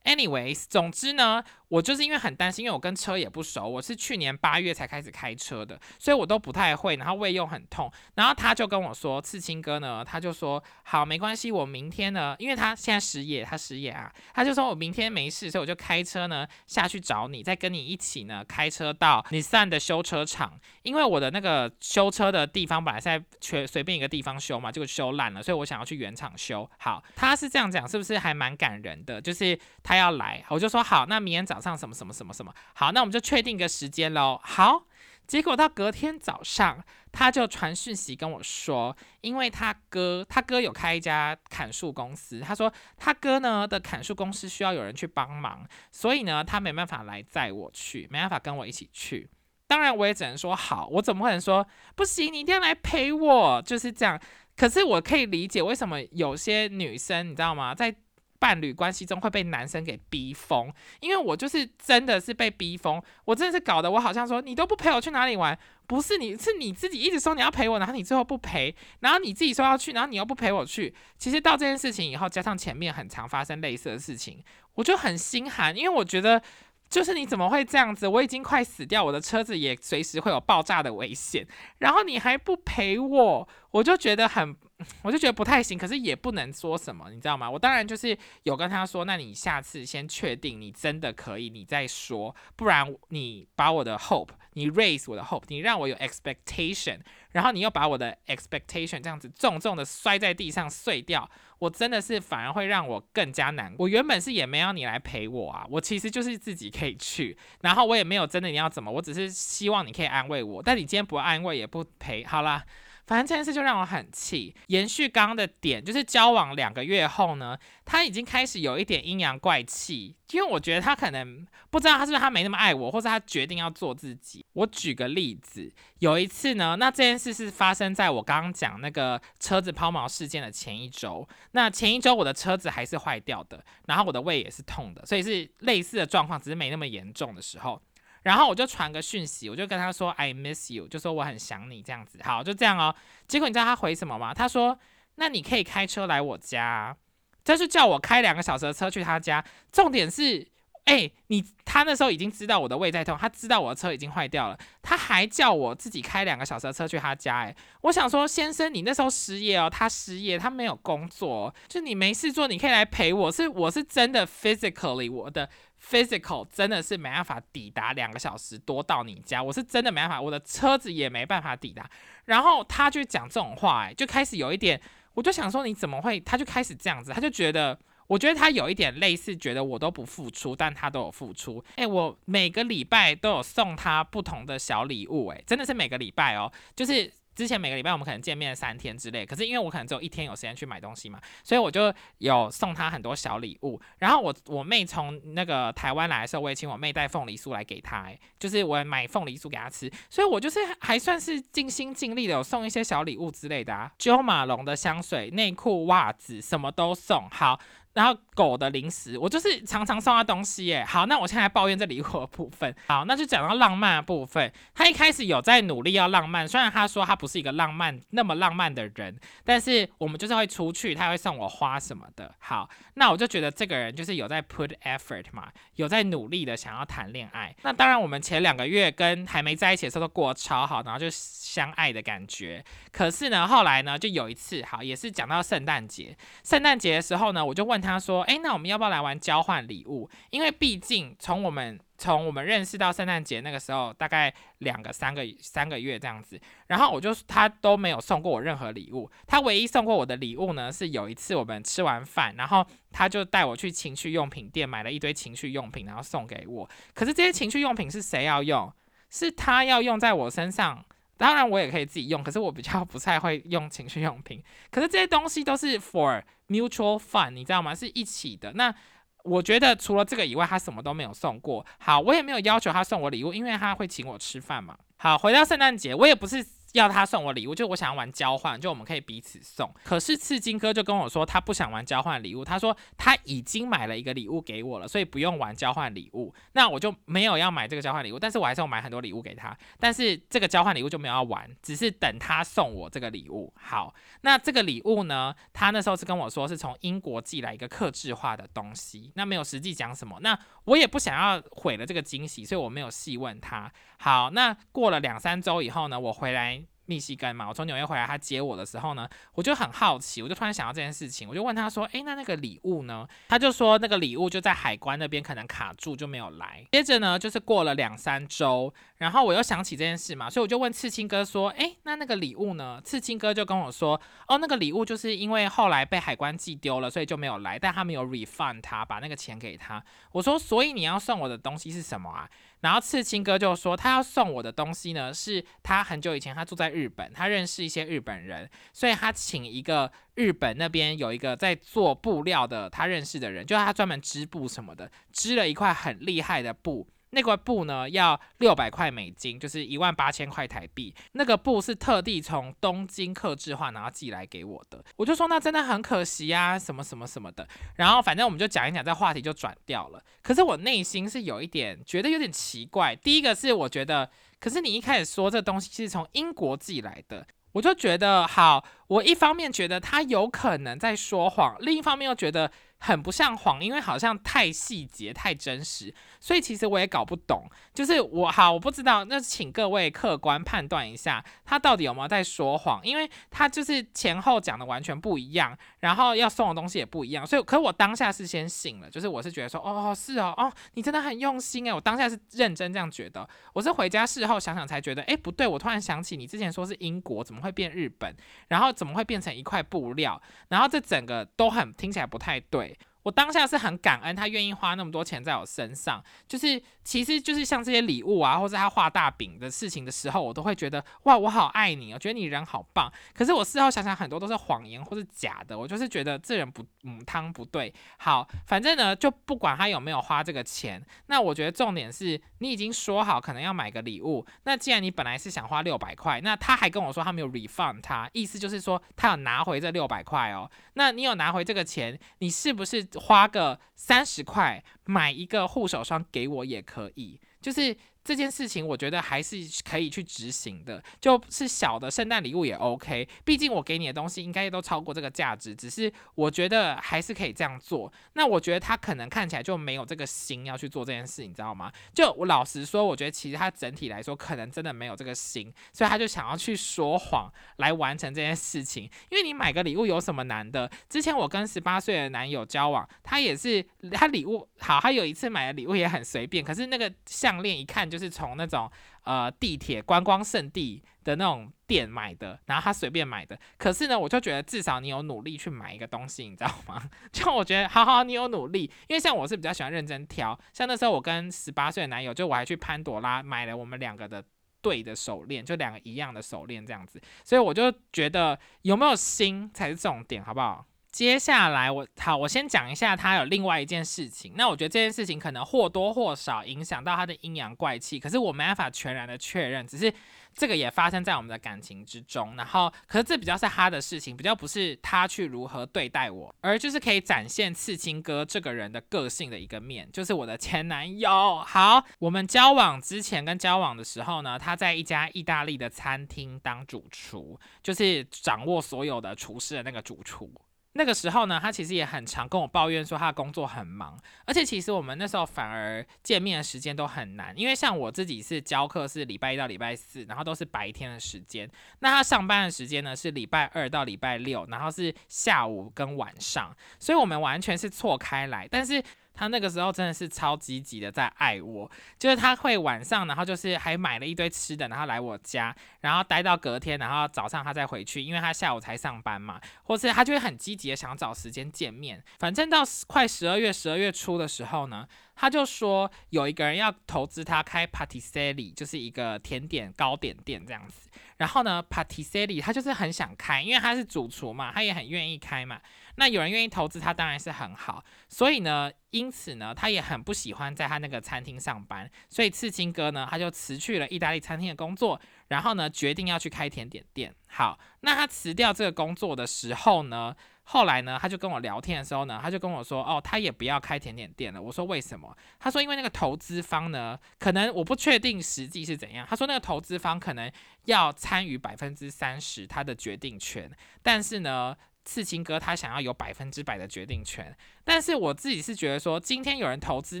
[0.04, 1.42] Anyways，总之呢。
[1.70, 26.68] 我就是因为很担心，因为我跟车也不熟，我是去年八月才开始开车的，所以我都不太会，然后胃又很痛，然后他就跟我说，刺青哥呢，他就说好没关系，我明天呢，因为他现在失业，他失业啊，他就说我明天没事，所以我就开车呢下去找你，再跟你一起呢开车到你散的修车厂，因为我的那个修车的地方本来在全随便一个地方修嘛，结果修烂了，所以我想要去原厂修。
[26.78, 29.20] 好，他是这样讲，是不是还蛮感人的？
[29.20, 29.56] 就是
[29.90, 31.60] 他要来，我就说好，那明天早。
[31.60, 34.40] 上什么什么什么什么好，那我们就确定个时间喽。
[34.42, 34.84] 好，
[35.26, 49.28] 结果到隔天早上，他就传讯息跟我说，因为他哥，他哥有开一家砍树公司，他说他哥呢的砍树公司需要有人去帮忙，所以呢他没办法来载我去，没办法跟我一起去。
[49.66, 52.32] 当然我也只能说好，我怎么可能说不行？
[52.32, 54.18] 你一定要来陪我，就是这样。
[54.56, 57.94] 可是我可以理解为什么有些女生，你知道吗，在。
[58.40, 70.92] 伴侣关系中会被男生给逼疯，因为我就是真的是被逼疯，我真的是搞得我好像说你都不陪我去哪里玩，不是你是你自己一直说你要陪我，然后你最后不陪，然后你自己说要去，然后你又不陪我去。
[71.18, 74.42] 其实到这件事情以后，加上前面很常发生类似的事情，
[74.74, 76.42] 我就很心寒，因为我觉得
[76.88, 78.08] 就是你怎么会这样子？
[78.08, 81.46] 我已经快死掉，我的车子也随时会有爆炸的危险，
[81.78, 84.56] 然后你还不陪我，我就觉得很。
[85.02, 87.50] 我就觉得不太行，可是也不能说什么，你知道吗？
[87.50, 97.00] 我当然就是有跟他说，那你下次先确定你真的可以，你再说，不然你把我的 hope，你 raise 我的 hope，你让我有 expectation，
[97.32, 103.74] 然后你又把我的 expectation 这样子重重的摔在地上碎掉，我真的是反而会让我更加难。
[103.78, 112.64] 我原本是也没有你来陪我啊，我其实就是自己可以去，然后我也没有真的你要怎么，我只是希望你可以安慰我，但你今天不安慰也不陪，好啦。
[113.10, 114.54] 反正这件事就让我很气。
[114.68, 124.46] 延续刚刚的点，就是交往两个月后呢，他已经开始有一点阴阳怪气，因为我觉得他可能不知道他是不是他没那么爱我，或者他决定要做自己。
[124.52, 125.68] 我举个例子，
[125.98, 131.28] 有一次呢，那这件事是发生在我刚刚讲那个车子抛锚事件的前一周。
[131.50, 137.82] 那前一周我的车子还是坏掉的，然后我的胃也是痛的，所以是类似的状况，只是没那么严重的时候。
[138.22, 142.18] 然后我就传个讯息，我就跟他说 I miss you，就说我很想你这样子。
[142.22, 142.94] 好，就这样哦。
[143.26, 144.34] 结果你知道他回什么吗？
[144.34, 144.78] 他说
[145.16, 146.96] ：“那你可以开车来我家。”
[147.42, 149.42] 这就叫我开两个小时的车去他家。
[149.72, 150.46] 重点是，
[150.84, 157.38] 哎，你他那时候已经知道我的胃在痛，他知道我的车已经坏掉了，他还叫我自己开两个小时的车去他家。
[157.38, 163.32] 哎，我想说，先生，你那时候失业哦，他失业，他没有工作，就你没事做，你可以来陪我。
[163.32, 165.48] 是，我是真的 physically 我的。
[165.82, 171.88] Physical 真的是没办法抵达两个小时多到你家，我是真的没办法，我的车子也没办法抵达。
[172.26, 174.80] 然后他就讲这种话，哎，就开始有一点，
[175.14, 176.20] 我就想说你怎么会？
[176.20, 181.64] 他就开始这样子，他就觉得，我觉得他有一点类似，觉得我都不付出，但他都有付出。
[181.76, 187.12] 哎，我每个礼拜都有送他不同的小礼物，哎，真的是每个礼拜哦，就是。
[187.34, 193.80] 之前每个礼拜我们可能见面三天之类，可是因为我可能只有一天有时间去买东西嘛，所以我就有送他很多小礼物。
[193.98, 199.90] 然后我我妹从那个台湾来的时候，我也请我妹带凤梨酥来给她，就是我买凤梨酥给她吃。
[200.10, 207.58] 所以我就是还算是尽心尽力的，有送一些小礼物之类的啊，九马龙的香水、内裤、袜子，什么都送好。
[207.92, 210.84] 然后狗的零食，我就是常常送他东西耶。
[210.84, 212.72] 好，那我现在抱怨这礼物的部分。
[212.86, 214.50] 好，那就讲到浪漫的部分。
[214.72, 222.32] 他一开始有在努力要浪漫，虽然他说他不是一个浪漫那么浪漫的人，但是我们就是会出去，他会送我花什么的。
[222.38, 227.52] 好，那我就觉得这个人就是有在 put effort 嘛，有在努力的想要谈恋爱。
[227.62, 232.64] 那当然，我们前两个月跟还没在一起的时候都过得超好，然后就相爱的感觉。
[232.92, 236.16] 可是呢，后来呢，就有一次，好，也是讲到圣诞节。
[236.44, 237.80] 圣诞节的时候呢，我就问。
[237.80, 240.08] 他他说：“哎，那我们要不要来玩交换礼物？
[240.30, 246.40] 因为毕竟从我们从我们认识到圣诞节那个时候，大概两个三个三个月这样子。
[246.68, 249.10] 然后我就他都没有送过我任何礼物。
[249.26, 256.68] 他唯一送过我的礼物呢，是有一次我们吃完饭，然后他就带我去情趣用品店买了一堆情趣用品，然后送给我。
[256.94, 258.72] 可是这些情趣用品是谁要用？
[259.10, 260.84] 是他要用在我身上。
[261.20, 264.42] 当然我也可以自己用，可是我比较不太会用情趣用品。
[264.72, 267.72] 可是这些东西都是 for。” Mutual fun，你知道吗？
[267.72, 268.52] 是一起的。
[268.54, 268.74] 那
[269.22, 271.64] 我觉得除了这个以外，他什么都没有送过。
[271.78, 274.76] 好，我也没有要求他送我礼物，因为他会请我吃饭嘛。
[274.96, 276.44] 好，回到圣诞节，我也不是。
[276.72, 279.68] 要他送我礼物，就我想要玩交换，就我们可以彼此送。
[279.82, 286.32] 可是刺金哥就跟我说，他不想玩交换礼物，他说他已经买了一个礼物给我了，所以不用玩交换礼物。
[286.52, 289.56] 那我就没有要买这个交换礼物，但是我还是要买很多礼物给他。
[289.78, 293.52] 但是这个交换礼物就没有要玩，只是等他送我这个礼物。
[293.56, 300.18] 好，那这个礼物呢，他那时候是跟我说是从英国寄来一个克制化的东西，那没有实际讲什么。
[300.20, 303.72] 那我也不想要毁了这个惊喜，所以我没有细问他。
[303.98, 306.59] 好，那过了两三周以后呢，我回来。
[306.90, 316.66] 密西根嘛，我从纽约回来，他接我的时候呢，我就很好奇，我就突然想到这件事情，我就问他说：“诶，那那个礼物呢？”他就说那个礼物就在海关那边，可能卡住就没有来。
[316.72, 329.82] 接着呢，就是过了两三周，然后我又想起这件事嘛，所以我就问刺青哥说：“诶，那那个礼物呢？”刺青哥就跟我说：“哦，那个礼物就是因为后来被海关寄丢了，所以就没有来，但他没有 refund 他，把那个钱给他。”
[330.12, 332.28] 我说：“所以你要送我的东西是什么啊？”
[332.60, 346.86] 然后刺青哥就说，他要送我的东西呢，是他很久以前他住在日本，他认识一些日本人，所以他请一个日本那边有一个在做布料的他认识的人，就是他专门织布什么的，织了一块很厉害的布。
[347.10, 350.94] 那块布呢，要六百块美金，就是一万八千块台币。
[351.12, 354.84] 那个布是特地从东京刻制化，然后寄来给我的。
[354.96, 357.46] 我就说那真的很可惜啊，什么什么什么的。
[357.74, 360.02] 然后反正我们就讲一讲，这话题就转掉了。
[360.22, 362.94] 可是我内心是有一点觉得有点奇怪。
[362.94, 368.64] 第一个是我觉得，可是你一开始说这东西是从英国寄来的，我就觉得好。
[368.86, 372.52] 我一方面觉得他有可能在说谎，另一方面又觉得。
[372.80, 377.44] 很不像谎，因为好像太细节、太真实，所以其实我也搞不懂。
[377.74, 382.80] 就是我好，我不知道，那请各位客观判断一下，他到底有没有在说谎？
[382.82, 391.72] 因为他就是前后讲的完全不一样，然后要送的东西也不一样，所以，可我当下是先信了，就是我是觉得说，哦，是哦，哦，你真的很用心诶。
[391.72, 393.28] 我当下是认真这样觉得。
[393.52, 398.14] 我是回家事后想想才觉得，哎，不对，我突然想起你之前说是英国，怎么会变日本？
[398.48, 400.20] 然后怎么会变成一块布料？
[400.48, 402.69] 然后这整个都很听起来不太对。
[403.10, 412.90] 我当下是很感恩他愿意花那么多钱在我身上，就是其实就是像这些礼物啊，或者他画大饼的事情的时候，我都会觉得哇，我好爱你，我觉得你人好棒。
[413.12, 417.74] 可是我事后想想，很多都是谎言或是假的，我就是觉得这人不母汤不对。
[417.98, 430.48] 好，反正呢，就不管他有没有花这个钱，那我觉得重点是你已经说好可能要买个礼物，那既然你本来是想花六百块，那他还跟我说他没有 refund 他，意思就是说他要拿回这六百块哦。
[430.74, 437.18] 那你有拿回这个钱，你是不是花个三十块买一个护手霜给我也可以？
[437.40, 437.76] 就是。
[438.02, 439.36] 这件事情我觉得还是
[439.68, 447.92] 可以去执行的，就是小的圣诞礼物也 OK，毕竟我给你的东西应该都超过这个价值，只是我觉得还是可以这样做。
[448.14, 451.70] 那我觉得他可能看起来就没有这个心要去做这件事，你知道吗？
[451.94, 458.84] 就我老实说，我觉得其实他整体来说可能真的没有这个心，所以他就想要去说谎来完成这件事情。
[459.10, 460.70] 因为你买个礼物有什么难的？
[460.88, 467.89] 之前我跟十八岁的男友交往，他也是他礼物好，他有一次买的礼物也很随便，可是那个项链一看。
[467.90, 468.70] 就是从那种
[469.02, 473.38] 呃地铁观光圣地的那种店买的，然后他随便买的。
[473.58, 476.82] 可是呢，我就觉得至少你有努力去买一个东西，你知道吗？
[477.12, 478.70] 就我觉得，好好，你有努力。
[478.86, 484.22] 因为像我是比较喜欢认真挑，像那时候我跟十八岁的男友，就我还去潘朵拉买了我们两个的
[484.62, 487.00] 对的手链，就两个一样的手链这样子。
[487.24, 490.66] 所以我就觉得有没有心才是重点，好不好？
[490.92, 494.34] 接下来我好，我先讲一下他有另外一件事情。
[494.36, 499.64] 那我觉得这件事情可能或多或少影响到他的阴阳怪气，可是我没办法全然的确认。
[499.66, 499.92] 只是
[500.34, 502.34] 这个也发生在我们的感情之中。
[502.36, 511.36] 然后，可是这比较是他的事情，比较不是他去如何对待我，而就是可以展现刺青哥这个人的个性的一个面，就是我的前男友。
[511.46, 520.28] 好，我们交往之前跟交往的时候呢，他在一家意大利的餐厅当主厨，就是掌握所有的厨师的那个主厨。
[520.74, 538.82] 那个时候呢，他其实也很常跟我抱怨说他的工作很忙，而且其实我们那时候反而见面的时间都很难，因为像我自己是教课是礼拜一到礼拜四，然后都是白天的时间，那他上班的时间呢是礼拜二到礼拜六，然后是下午跟晚上，所以我们完全是错开来，但是。
[539.12, 552.02] 他那个时候真的是超积极的在爱我，就是他会晚上，然后就是还买了一堆吃的，然后来我家，然后待到隔天，然后早上他再回去，因为他下午才上班嘛，或是他就会很积极的想找时间见面。
[552.18, 560.88] 反正到快十二月、十二月初的时候呢，他就说有一个人要投资他开 Patisserie，就是一个甜点糕点店这样子。
[561.18, 565.60] 然后呢，Patisserie 他就是很想开，因为他是主厨嘛，他也很愿意开嘛。
[566.00, 567.84] 那有人愿意投资他，当然是很好。
[568.08, 571.88] 所以呢，因此呢，他也很不喜欢在他那个餐厅上班。
[572.08, 577.14] 所以刺青哥呢，他就辞去了意大利餐厅的工作，然后呢，决定要去开甜点店。
[577.26, 584.40] 好，那他辞掉这个工作的时候呢，后来呢，他就跟我聊天的时候呢，他就跟我说，哦，他也不要开甜点店了。
[584.40, 585.14] 我说为什么？
[585.38, 589.06] 他说因为那个投资方呢，可能我不确定实际是怎样。
[589.06, 590.32] 他说那个投资方可能
[590.64, 593.50] 要参与百分之三十他的决定权，
[593.82, 594.56] 但是呢。
[594.90, 600.00] 刺青哥他想要有百分之百的决定权，但是我自己是觉得说，今天有人投资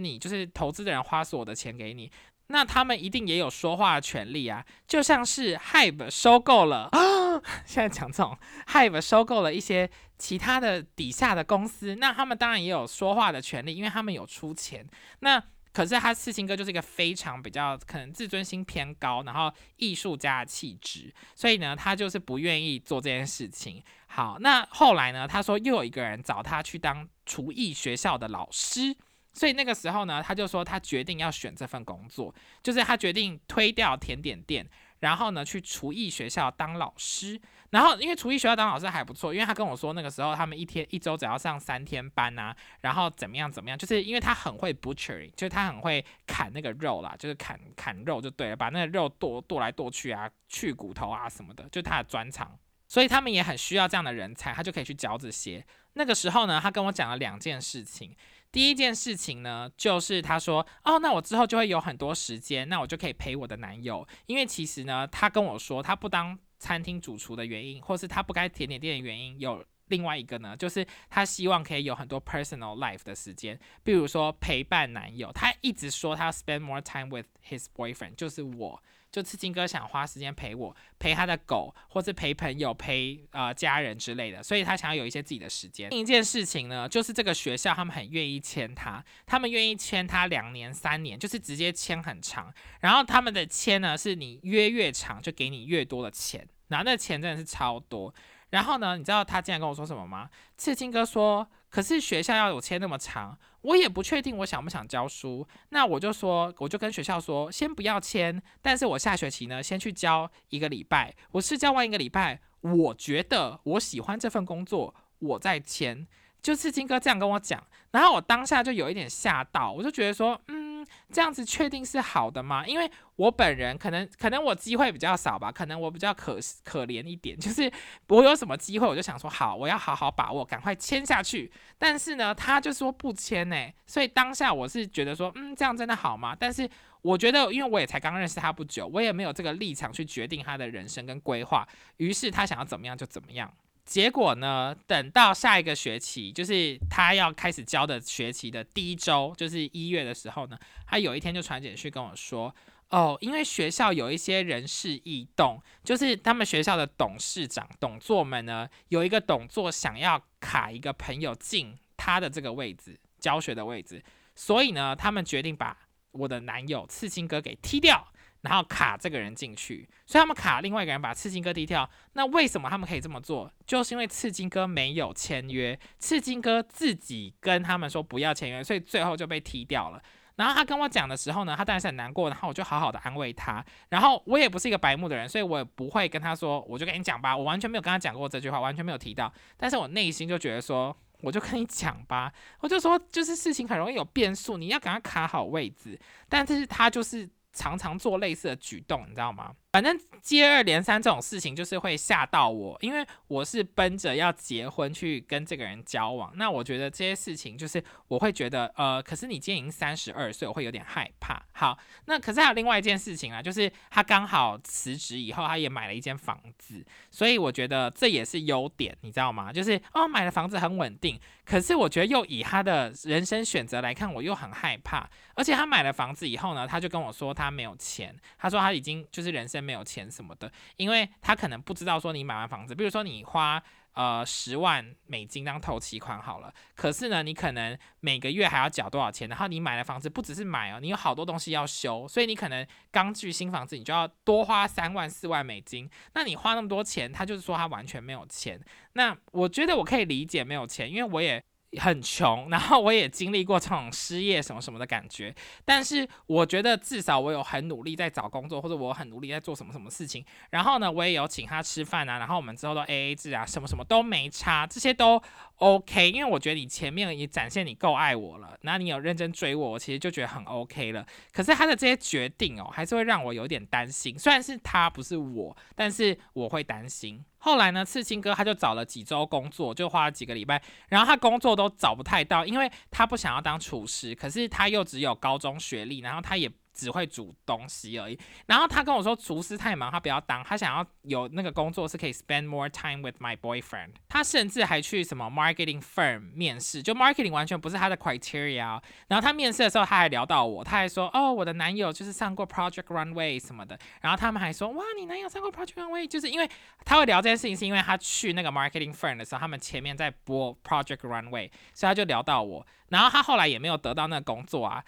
[0.00, 2.10] 你，就是投资的人花所有的钱给你，
[2.48, 4.66] 那他们一定也有说话的权利啊。
[4.88, 14.84] 就像是 Hive 收购了啊， 现在讲这种 Hive 收购了一些其他的底下的公司，那他们当然也有说话的权利，因为他们有出钱。
[15.20, 15.40] 那
[15.72, 23.80] 可是他刺青哥就是一个非常比较可能自尊心偏高，然后艺术家的气质，所以呢，他就是不愿意做这件事情。
[24.12, 28.94] 好，那后来呢，他说又有一个人找他去当厨艺学校的老师，
[29.32, 34.68] 所以那个时候呢，他就说他决定要选这份工作，就是他决定推掉甜点店。
[34.98, 37.40] 然后呢，去厨艺学校当老师。
[37.70, 52.58] 然后因为厨艺学校当老师还不错，因为他跟我说那个时候他们一天一周只要上三天班啊，然后怎么样怎么样，就是因为他很会 butchery，就是他很会砍那个肉啦，就是砍砍肉就对了，把那个肉剁剁来剁去啊，去骨头啊什么的，就他的专长。
[52.90, 55.64] 所以他们也很需要这样的人才，他就可以去教这些。
[55.92, 58.16] 那个时候呢，他跟我讲了两件事情。
[58.50, 64.04] 第一件事情呢，就是他说，哦，那我之后就会有很多时间，那我就可以陪我的男友。
[64.26, 75.30] 因为其实呢，他跟我说，他不当餐厅主厨的原因，或是他不该甜点店的原因，有另外一个呢，就是他希望可以有很多 personal life 的时间，比如说陪伴男友。
[75.32, 78.82] 他一直说他 spend more time with his boyfriend，就是我。
[79.10, 85.90] 就刺青哥想花时间陪我，陪他的狗，或是陪朋友、陪呃家人之类的，所以他想要有一些自己的时间。
[85.90, 92.52] 另一件事情呢，就是这个学校他们很愿意签他，他们愿意签他两年、三年，就是直接签很长。
[92.80, 98.14] 然后他们的签呢，是你约越长就给你越多的钱，然后那钱真的是超多。
[98.50, 100.28] 然后呢，你知道他竟然跟我说什么吗？
[100.56, 105.46] 刺青哥说可是学校要有签那么长，我也不确定我想不想教书。
[105.70, 111.14] 那我就说，我就跟学校说，先不要签，但是我下学期呢，先去教一个礼拜。
[111.32, 116.06] 我是教完一个礼拜，我觉得我喜欢这份工作，我再签。
[116.42, 122.66] 就是金哥这样跟我讲，然后我当下就有一点吓到，我就觉得说，嗯，这样子确定是好的吗？
[122.66, 127.70] 因为我本人可能可能我机会比较少吧，可能我比较可可怜一点，就是
[128.08, 131.50] 我有什么机会，我就想说好，我要好好把握，赶快签下去。
[131.78, 136.34] 但是呢，他就说不签呢，所以当下我是觉得说，嗯，这样真的好吗？
[136.38, 136.68] 但是
[137.02, 141.66] 我觉得，因为我也才刚认识他不久，我也没有这个立场去决定他的人生跟规划，
[141.98, 143.52] 于是他想要怎么样就怎么样。
[143.90, 144.72] 结果呢？
[144.86, 152.54] 等到下一个学期，就是他要开始教的学期的第一周，就是一月的时候呢，他有一天就传简讯跟我说
[152.90, 164.00] ：“哦，因为学校有一些人事异动，就是他们学校的董事长、董座们呢，有一个董座想要卡一个朋友进他的这个位置，教学的位置，
[164.36, 165.76] 所以呢，他们决定把
[166.12, 168.06] 我的男友刺青哥给踢掉。”
[168.42, 171.88] 然后卡这个人进去，所以他们卡另外一个人把刺青哥踢掉。
[172.14, 173.52] 那为什么他们可以这么做？
[173.66, 180.02] 就是因为刺青哥没有签约，刺青哥自己跟他们说不要签约，所以最后就被踢掉了。
[180.36, 183.62] 然后他跟我讲的时候呢，他当然是很难过，然后我就好好的安慰他。
[183.90, 189.30] 然后我也不是一个白目的人，所以我也不会跟他说，我就跟你讲吧，我完全没有跟他讲过这句话，完全没有提到。
[189.58, 196.00] 但是我内心就觉得说，我就跟你讲吧，我就说就是事情很容易有变数，你要赶快卡好位置。
[196.26, 197.28] 但是他就是。
[197.60, 199.54] 常常做类似的举动，你知道吗？
[199.72, 206.32] 反正接二连三这种事情就是会吓到我，因为我是奔着要结婚去跟这个人交往。
[206.34, 211.40] 那我觉得这些事情就是我会觉得，呃，可是你今年已经三十二岁，我会有点害怕。
[211.52, 219.52] 好，那可是还有另外一件事情啊，就是他刚好辞职以后，他也买了一间房子，所以我觉得这也是优点，你知道吗？
[219.52, 221.18] 就是哦，买了房子很稳定。
[221.44, 225.08] 可是我觉得又以他的人生选择来看，我又很害怕。
[225.34, 229.59] 而且他买了房子以后呢，他就跟我说他没有钱，他说他已经就是人生。
[229.60, 239.28] 没有钱什么的，因为他可能不知道说你买完房子，比如说你花呃十万美金当头期款好了，可是呢，你可能每个月还要缴多少钱？
[239.28, 245.90] 然后你买了房子不只是买哦，你有好多东西要修，所以你可能刚具新房子，你就要多花三万四万美金。
[246.14, 248.60] 那你花那么多钱，他就是说他完全没有钱。
[248.94, 251.42] 那我觉得我可以理解没有钱，因为我也。
[251.78, 255.32] 很穷， 然后我也经历过这种失业什么什么的感觉，
[255.64, 260.24] 但是我觉得至少我有很努力在找工作，或者我很努力在做什么什么事情。
[260.50, 265.22] 然后呢，我也有请他吃饭啊，然后我们之后都 A A 制啊，什么什么都没差，这些都
[265.60, 266.10] OK。
[266.10, 271.06] 因为我觉得你前面也展现你够爱我了，那你有认真追我，我其实就觉得很 OK 了。
[271.32, 274.18] 可是他的这些决定哦，还是会让我有点担心。
[274.18, 277.24] 虽然是他不是我，但是我会担心。
[277.38, 286.50] 后来呢，刺青哥他就找了几周工作，就花了几个礼拜，然后他工作都找不太到，因为他不想要当厨师，可是他又只有高中学历，然后他也。
[286.72, 288.18] 只会煮东西而已。
[288.46, 293.90] 然后他跟我说，厨师太忙，他不要当，他想要有那个工作是可以 spend more time with my boyfriend。
[294.08, 298.80] 他甚至还去什么 marketing firm 面试，就 marketing 完全不是他的 criteria。
[299.08, 303.78] 然后他面试的时候，他还聊到我，他还说，哦，我的男友就是上过 Project Runway 什么的。
[304.00, 306.48] 然后他们还说，哇，你男友上过 Project Runway，就是因为
[306.84, 312.66] 他会聊这件事情，是因为他去那个 marketing firm 的时候，他们前面在播 Project Runway，所以他就聊到我。
[312.88, 314.84] 然后他后来也没有得到那个工作啊。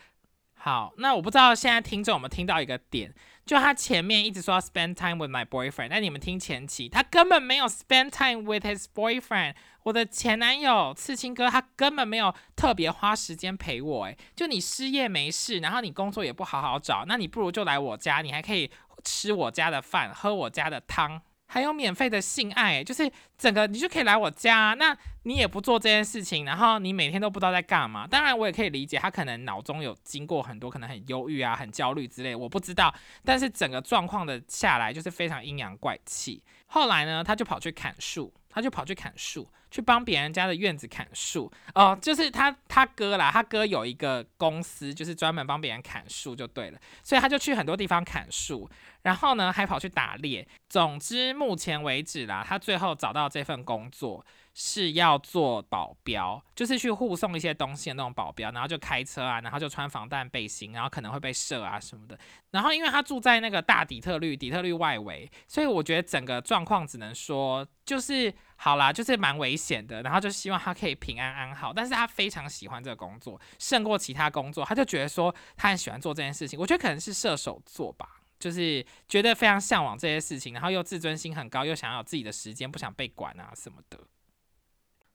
[0.64, 3.12] 好，那我不知道现在听众有没有听到一个点，
[3.44, 18.70] 就他前面一直说要 spend time with my boyfriend，那你们听前期，他根本没有 spend time with his boyfriend，我的前男友刺青哥，他根本没有特别花时间陪我，诶，就你失业没事，然后你工作也不好好找，那你不如就来我家，你还可以
[19.03, 21.20] 吃我家的饭，喝我家的汤。
[21.53, 28.07] 还有免费的性爱，就是整个你就可以来我家，那你也不做这件事情，然后你每天都不知道在干嘛。
[28.07, 32.95] 当然，我也可以理解他可能脑中有经过很多，可能很忧郁啊、很焦虑之类，我不知道。
[33.23, 36.43] 但是整个状况的下来就是非常阴阳怪气。
[36.69, 39.51] 后来呢，他就跑去砍树，他就跑去砍树。
[39.73, 48.69] 去帮别人家的院子砍树哦，就是他他哥啦，他哥有一个公司，就是专门帮别人砍树就对了，所以他就去很多地方砍树，
[49.01, 50.47] 然后呢还跑去打猎。
[50.69, 54.23] 总之目前为止啦，他最后找到这份工作。
[54.55, 62.19] 是要做保镖，就是去护送一些东西的那种保镖，然后就开车啊，然后就穿防弹背心，然后可能会被射啊什么的。
[62.51, 70.03] 然后因为他住在那个大底特律，底特律外围，所以我觉得整个状况只能说就是好啦，就是蛮危险的。
[70.03, 74.65] 然后就希望他可以平安安好，但是他非常喜欢这个工作，胜过其他工作。
[74.65, 76.61] 他就觉得说他很喜欢做这件事情。
[76.61, 83.99] 我觉得可能是射手座吧，就是觉得非常向往这些事情，然后又自尊心很高，又想要有自己的时间，不想被管啊什么的。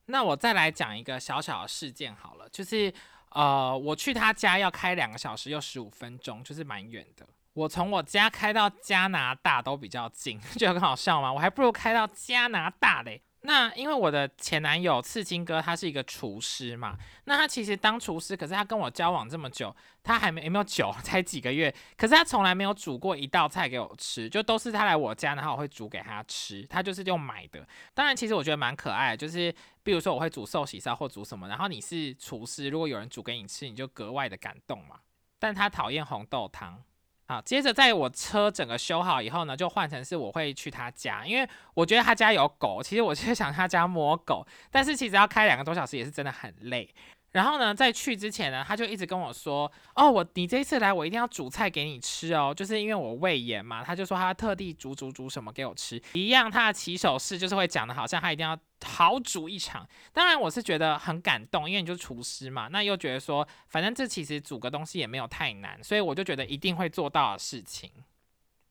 [0.07, 2.93] 那我再来讲一个小小的事件好了，就是
[3.29, 7.27] 呃，我去他家要开两个小时又十五分钟，就是蛮远的。
[7.53, 11.31] 我从我家开到加拿大都比较近， 觉得很好笑吗？
[11.31, 13.21] 我还不如开到加拿大嘞。
[13.47, 19.73] 那因为我的前男友刺青哥他是一个厨师嘛，那他其实当厨师，可是他跟我交往这么久，
[20.03, 27.65] 他还没有没有久， 才几个月，可是他从来没有煮过一道菜给我吃，就都是他来我家，然后我会煮给他吃，他就是用买的。
[27.93, 34.99] 当然，其实我觉得蛮可爱的，就是比如说我会煮寿喜烧或煮什么，然后你是厨师，如果有人煮给你吃，你就格外的感动嘛。
[35.39, 36.83] 但他讨厌红豆汤。
[37.29, 46.89] 好，接着在我车整个修好以后呢，就换成是我会去他家，因为我觉得他家有狗，其实我就想他家摸狗，但是其实要开两个多小时也是真的很累。
[47.33, 56.01] 然后呢，在去之前呢，他就一直跟我说：“哦，我你这一次来，我一定要煮菜给你吃哦。”就是因为我胃炎嘛，他就说他特地煮煮煮什么给我吃。
[56.13, 59.87] 一样，他的起手式就是会讲的，好像他一定要好煮一场。
[60.13, 67.91] 当然，我是觉得很感动，因为你就是厨师嘛，那又觉得说，反正这其实煮个东西也没有太难，所以我就觉得一定会做到的事情。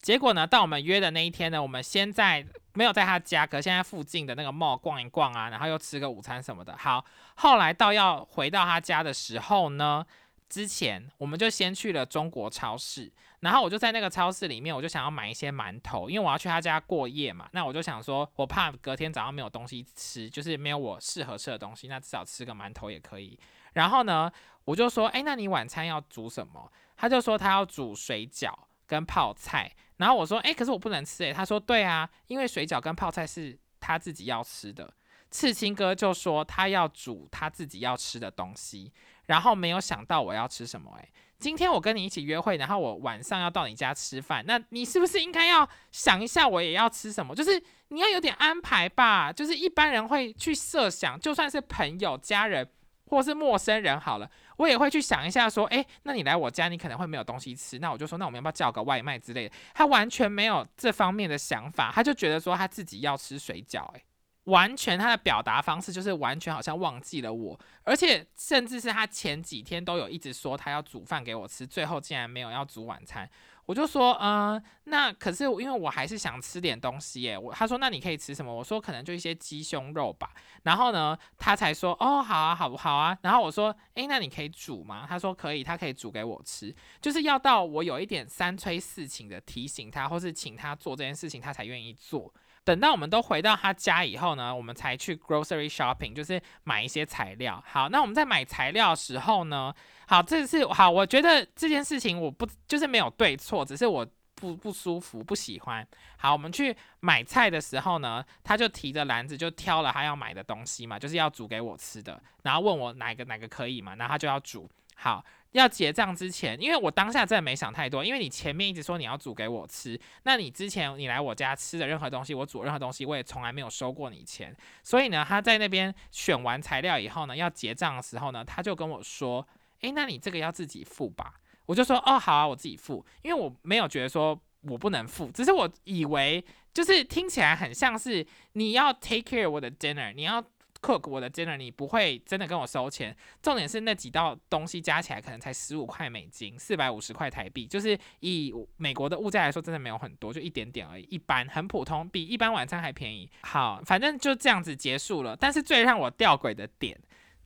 [0.00, 6.76] 结果呢，到我们约的那一天呢，我们先在没有在他家，可现在附近的那个 mall 逛一逛啊，然后又吃个午餐什么的。
[6.76, 10.06] 好，后来到要回到他家的时候呢，
[10.48, 17.48] 之前我们就先去了中国超市，然后我就在那个超市里面，我就想要买一些馒头，因为我要去他家过夜嘛。
[17.50, 23.36] 那我就想说，我怕隔天早上没有东西吃，就是没有我适合吃的东西，那至少吃个馒头也可以。
[23.72, 24.30] 然后呢，
[24.64, 26.70] 我就说，哎，那你晚餐要煮什么？
[26.96, 28.52] 他就说他要煮水饺
[28.86, 29.72] 跟泡菜。
[29.96, 34.92] 然后我说，哎，可是我不能吃，哎，他说，对啊，因为水饺跟泡菜是他自己要吃的。
[35.30, 38.92] 刺青哥就说他要煮他自己要吃的东西，
[39.26, 47.34] 然后没有想到我要吃什么，哎，今天我跟你一起约会，然后我晚上要到你家吃饭，那你是不是应该要想一下我也要吃什么？
[47.34, 52.68] 就是你要有点安排吧，就是一般人会去设想，就算是朋友、家人。
[53.08, 59.54] 或是陌生人好了，我也会去想一下，说，诶，那你来我家，你可能会没有东西吃，那我就说，那我们要不要叫个外卖之类的？
[59.74, 64.02] 他完全没有这方面的想法，他就觉得说他自己要吃水饺，诶，
[64.46, 73.28] 完全他的表达方式就是完全好像忘记了我，而且甚至是他前几天都有一直说他要煮饭给我吃，最后竟然没有要煮晚餐。
[73.64, 77.36] 我就说，嗯，那可是因为我还是想吃点东西耶。
[77.36, 78.54] 我他说，那你可以吃什么？
[78.54, 80.30] 我说可能就一些鸡胸肉吧。
[80.62, 83.18] 然后呢，他才说，哦，好啊，好不好啊？
[83.22, 85.04] 然后我说，诶，那你可以煮吗？
[85.08, 86.72] 他说可以，他可以煮给我吃。
[87.00, 92.32] 就是要到我有一点三催四请的提醒他，或是请他做这件事情，他才愿意做。
[92.66, 97.62] 等到我们都回到他家以后呢，我们才去 grocery shopping，就是买一些材料。
[97.64, 99.72] 好，那我们在买材料的时候呢？
[100.08, 104.04] 好，这是好，我觉得这件事情我不就是没有对错，只是我
[104.34, 105.86] 不不舒服，不喜欢。
[106.18, 114.68] 好，我们去买菜的时候呢，他就提着篮子就挑了他要买的东西嘛，就是要煮给我吃的，然后问我哪个哪个可以嘛，然后他就要煮。
[114.96, 124.52] 好，要结账之前，因为我当下真的没想太多，因为你前面一直说你要煮给我吃，那你之前你来我家吃的任何东西，我煮任何东西，我也从来没有收过你钱。
[124.82, 129.46] 所以呢，他在那边选完材料以后呢，要结账的时候呢，他就跟我说。
[129.82, 131.34] 诶，那你这个要自己付吧？
[131.66, 136.42] 我就说哦，好啊，我自己付，因为我没有觉得说我不能付，只是我以为
[136.72, 140.42] 就是听起来很像是你要 take care 我的 dinner，你要
[140.86, 143.16] cook 我的 dinner，你不会真的跟我收钱。
[143.42, 153.28] 重点是那几道东西加起来可能才十五块美金，四百五十块台币，就是以美国的物价来说，真的没有很多，就一点点而已，一般很普通，比一般晚餐还便宜。
[153.40, 155.36] 好，反正就这样子结束了。
[155.36, 156.96] 但是最让我吊诡的点。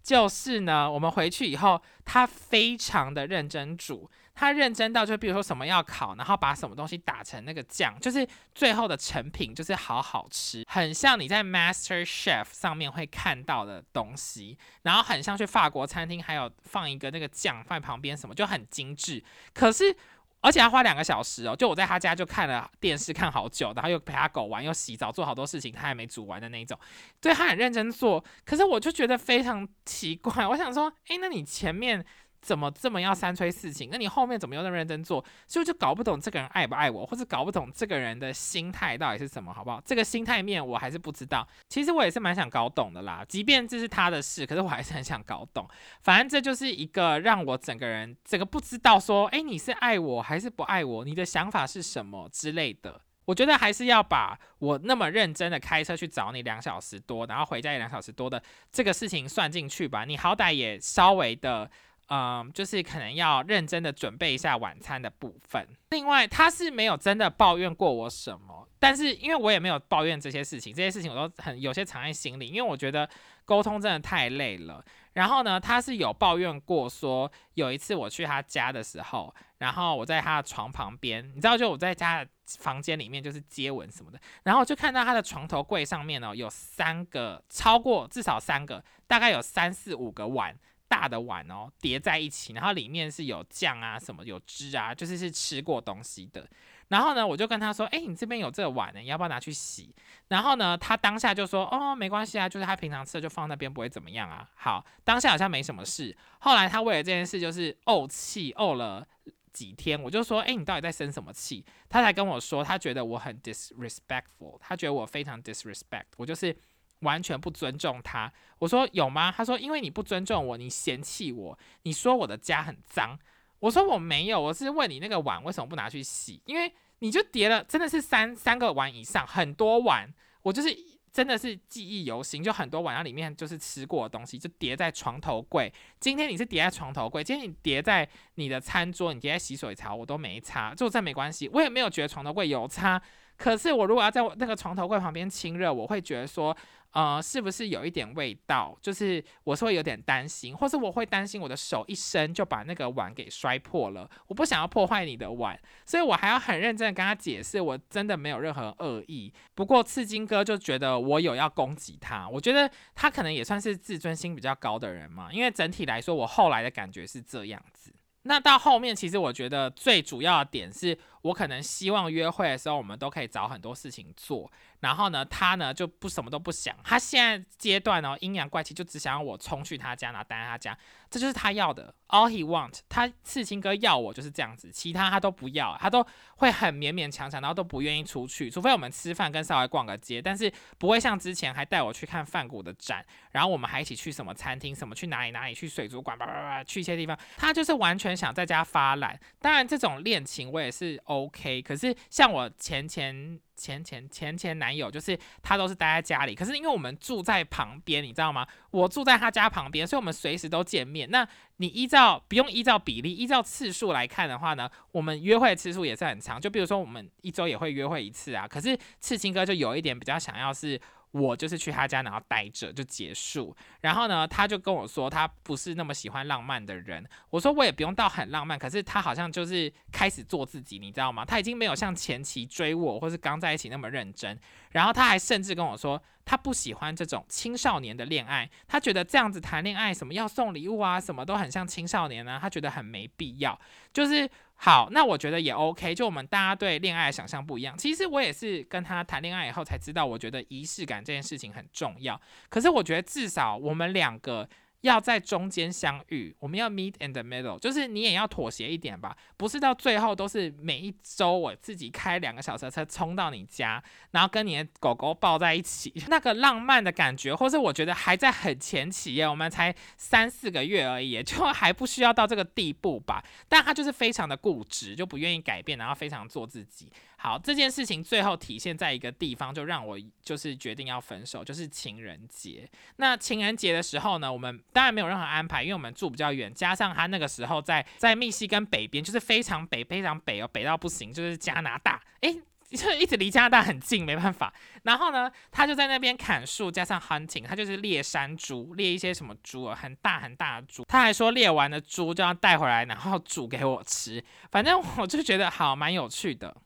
[0.02, 19.22] 就是呢，我们回去以后，他非常的认真煮，他认真到就比如说什么要烤，然后把什么东西打成那个酱，就是最后的成品就是好好吃，很像你在 Master Chef 上面会看到的东西，然后很像去法国餐厅，还有放一个那个酱放在旁边什么就很精致，
[19.52, 19.96] 可是。
[20.40, 26.78] 而且要花两个小时哦，就我在他家就看了电视看好久，然后又陪他狗玩，又洗澡做好多事情，他还没煮完的那种，
[27.20, 32.04] 对他很认真做，可是我就觉得非常奇怪，我想说，哎，那你前面。
[32.40, 33.90] 怎么这么要三催四请？
[33.90, 35.24] 那你后面怎么又那么认真做？
[35.46, 39.80] 所以就搞不懂这个人爱不爱我，或者搞不懂这个人的心态到底是什么，好不好？
[39.84, 41.46] 这个心态面我还是不知道。
[41.68, 45.68] 其实我也是蛮想搞懂的啦，即便这是他的事，可是我还是很想搞懂。
[46.02, 51.04] 反正这就是一个让我整个人整个不知道说，哎，你是爱我还是不爱我？
[51.04, 53.02] 你的想法是什么之类的？
[53.26, 60.04] 我觉得还是要把我那么认真的开车去找你两小时多，然后回家也两小时多的这个事情算进去吧。
[60.04, 61.70] 你好歹也稍微的。
[62.12, 65.64] 嗯，就是可能要认真的准备一下晚餐的部分。
[65.90, 73.08] 另外，他是没有真的抱怨过我什么，但是因为我也没有抱怨这些事情，这些事情我都很有些藏在心里，因为我觉得
[73.44, 74.84] 沟通真的太累了。
[75.12, 90.56] 然后呢，他是有抱怨过说，有一次我去他家的时候，然后我在他的床旁边，你知道，就我在家的房间里面就是接吻什么的，然后就看到他的床头柜上面呢有三个，超过至少三个，大概有三四五个碗。
[90.90, 96.44] 大的碗哦，叠在一起，然后里面是有酱啊，什么有汁啊，就是是吃过东西的。
[96.88, 99.94] 然后呢，我就跟他说：“哎，你这边有这个碗呢，你要不要拿去洗？”
[100.26, 106.16] 然后呢，他当下就说：“哦，没关系啊，就是他平常吃的就放那边，不会怎么样啊。”好，当下好像没什么事。
[106.40, 109.06] 后来他为了这件事就是怄气怄了
[109.52, 116.56] 几天，我就说：“哎，你到底在生什么气？”他才跟我说，他觉得我很 disrespectful，他觉得我非常 disrespect，我就是。
[117.00, 119.32] 完全不尊重他，我说有吗？
[119.34, 123.18] 他说因为你不尊重我，你嫌弃我，你说我的家很脏。
[123.58, 126.40] 我说我没有，我是问你那个碗为什么不拿去洗？
[126.46, 130.10] 因为你就叠了，真的是三三个碗以上，很多碗，
[130.42, 130.74] 我就是
[131.12, 135.70] 真的是记忆犹新，就很多碗，然后里面就是吃过的东西，就叠在床头柜。
[135.98, 143.00] 今天你是叠在床头柜，今天你叠在你的餐桌，你叠在洗手槽，我都没擦，就这没关系，我也没有觉得床头柜有擦。
[143.40, 146.56] 可是我如果要在那个床头柜旁边亲热，我会觉得说。
[146.92, 148.76] 呃，是不是有一点味道？
[148.82, 154.10] 就是我是会有点担心，或是我会担心我的手一伸就把那个碗给摔破了。
[154.26, 159.32] 我不想要破坏你的碗，所以我还要很认真的跟他解释，我真的没有任何恶意。
[159.54, 165.32] 不过刺金哥就觉得我有要攻击他，我觉得他可能也算是自尊心比较高的人嘛。
[165.32, 167.94] 因为整体来说，我后来的感觉是这样子。
[168.22, 174.50] 那到后面，其实我觉得最主要的点是我可能希望约会的时候，我们都可以找很多事情做。
[174.80, 180.76] 然后呢，他呢就不什么都不想，他现在阶段呢阴阳怪气，就只想要我冲去他家，然后待在他家，
[181.10, 181.92] 这就是他要的。
[182.08, 186.04] All he want，他刺青哥要我就是这样子，其他他都不要，他都
[186.36, 199.18] 会很勉勉强强，然后都不愿意出去，除非我们吃饭跟稍微逛个街，但是不会像之前还带我去看范谷的展，然后我们还一起去什么餐厅，什么去哪里哪里去水族馆，叭叭叭去一些地方，他就是完全想在家发懒。
[199.38, 203.38] 当然这种恋情我也是 OK，可是像我前前。
[203.60, 208.46] 前前前前男友就是他都是待在家里，可是因为我们住在旁边，你知道吗？
[208.70, 211.10] 我住在他家旁边，所以我们随时都见面。
[211.10, 216.40] 那你依照不用依照比例，依照次数来看的话呢，我们约会次数也是很长。
[216.40, 218.48] 就比如说我们一周也会约会一次啊。
[218.48, 220.80] 可是刺青哥就有一点比较想要是。
[221.12, 223.56] 我就是去他家，然后待着就结束。
[223.80, 227.04] 然后呢，他就跟我说，他不是那么喜欢浪漫的人。
[227.30, 231.24] 我说我也不用到很浪漫，可是他好像就是开始做自己，你知道吗？
[231.24, 234.38] 他已经没有像前期追我或是刚在一起那么认真。
[234.70, 243.58] 然后他还甚至跟我说，他不喜欢这种青少年的恋爱，他觉得这样子谈恋爱，什么要送礼物啊，什么都很像青少年啊，他觉得很没必要。
[243.92, 244.30] 就是
[244.62, 245.94] 好，那我觉得也 OK。
[245.94, 252.20] 就我们大家对恋爱的想象不一样，其实我也是跟他谈恋爱以后才知道，我觉得仪式感这件事情很重要。
[252.50, 254.48] 可是我觉得至少我们两个。
[254.82, 273.22] 要在中间相遇，我们要 meet in the middle，就是你也要妥协一点吧，不是到最后都是每一周我自己开两个小时车冲到你家，然后跟你的狗狗抱在一起， 那个浪漫的感觉，或是我觉得还在很前期耶，我们才三四个月而已， 就还不需要到这个地步吧。
[273.48, 276.90] 但他就是非常的固执，就不愿意改变，然后非常做自己。
[277.22, 282.66] 好，这件事情最后体现在一个地方，就让我就是决定要分手，就是情人节。
[282.96, 292.40] 那情人节的时候呢，我们当然没有任何安排，因为我们住比较远，加上他那个时候在在密西根北边，就是非常北非常北哦，北到不行，就是加拿大，诶，
[292.74, 294.50] 就一直离加拿大很近，没办法。
[294.84, 300.86] 然后呢，他就在那边砍树，加上 hunting，他就是猎山猪，猎一些什么猪啊，很大很大的猪。
[300.88, 304.24] 他还说猎完的猪就要带回来，然后煮给我吃。
[304.50, 306.56] 反正我就觉得好蛮有趣的。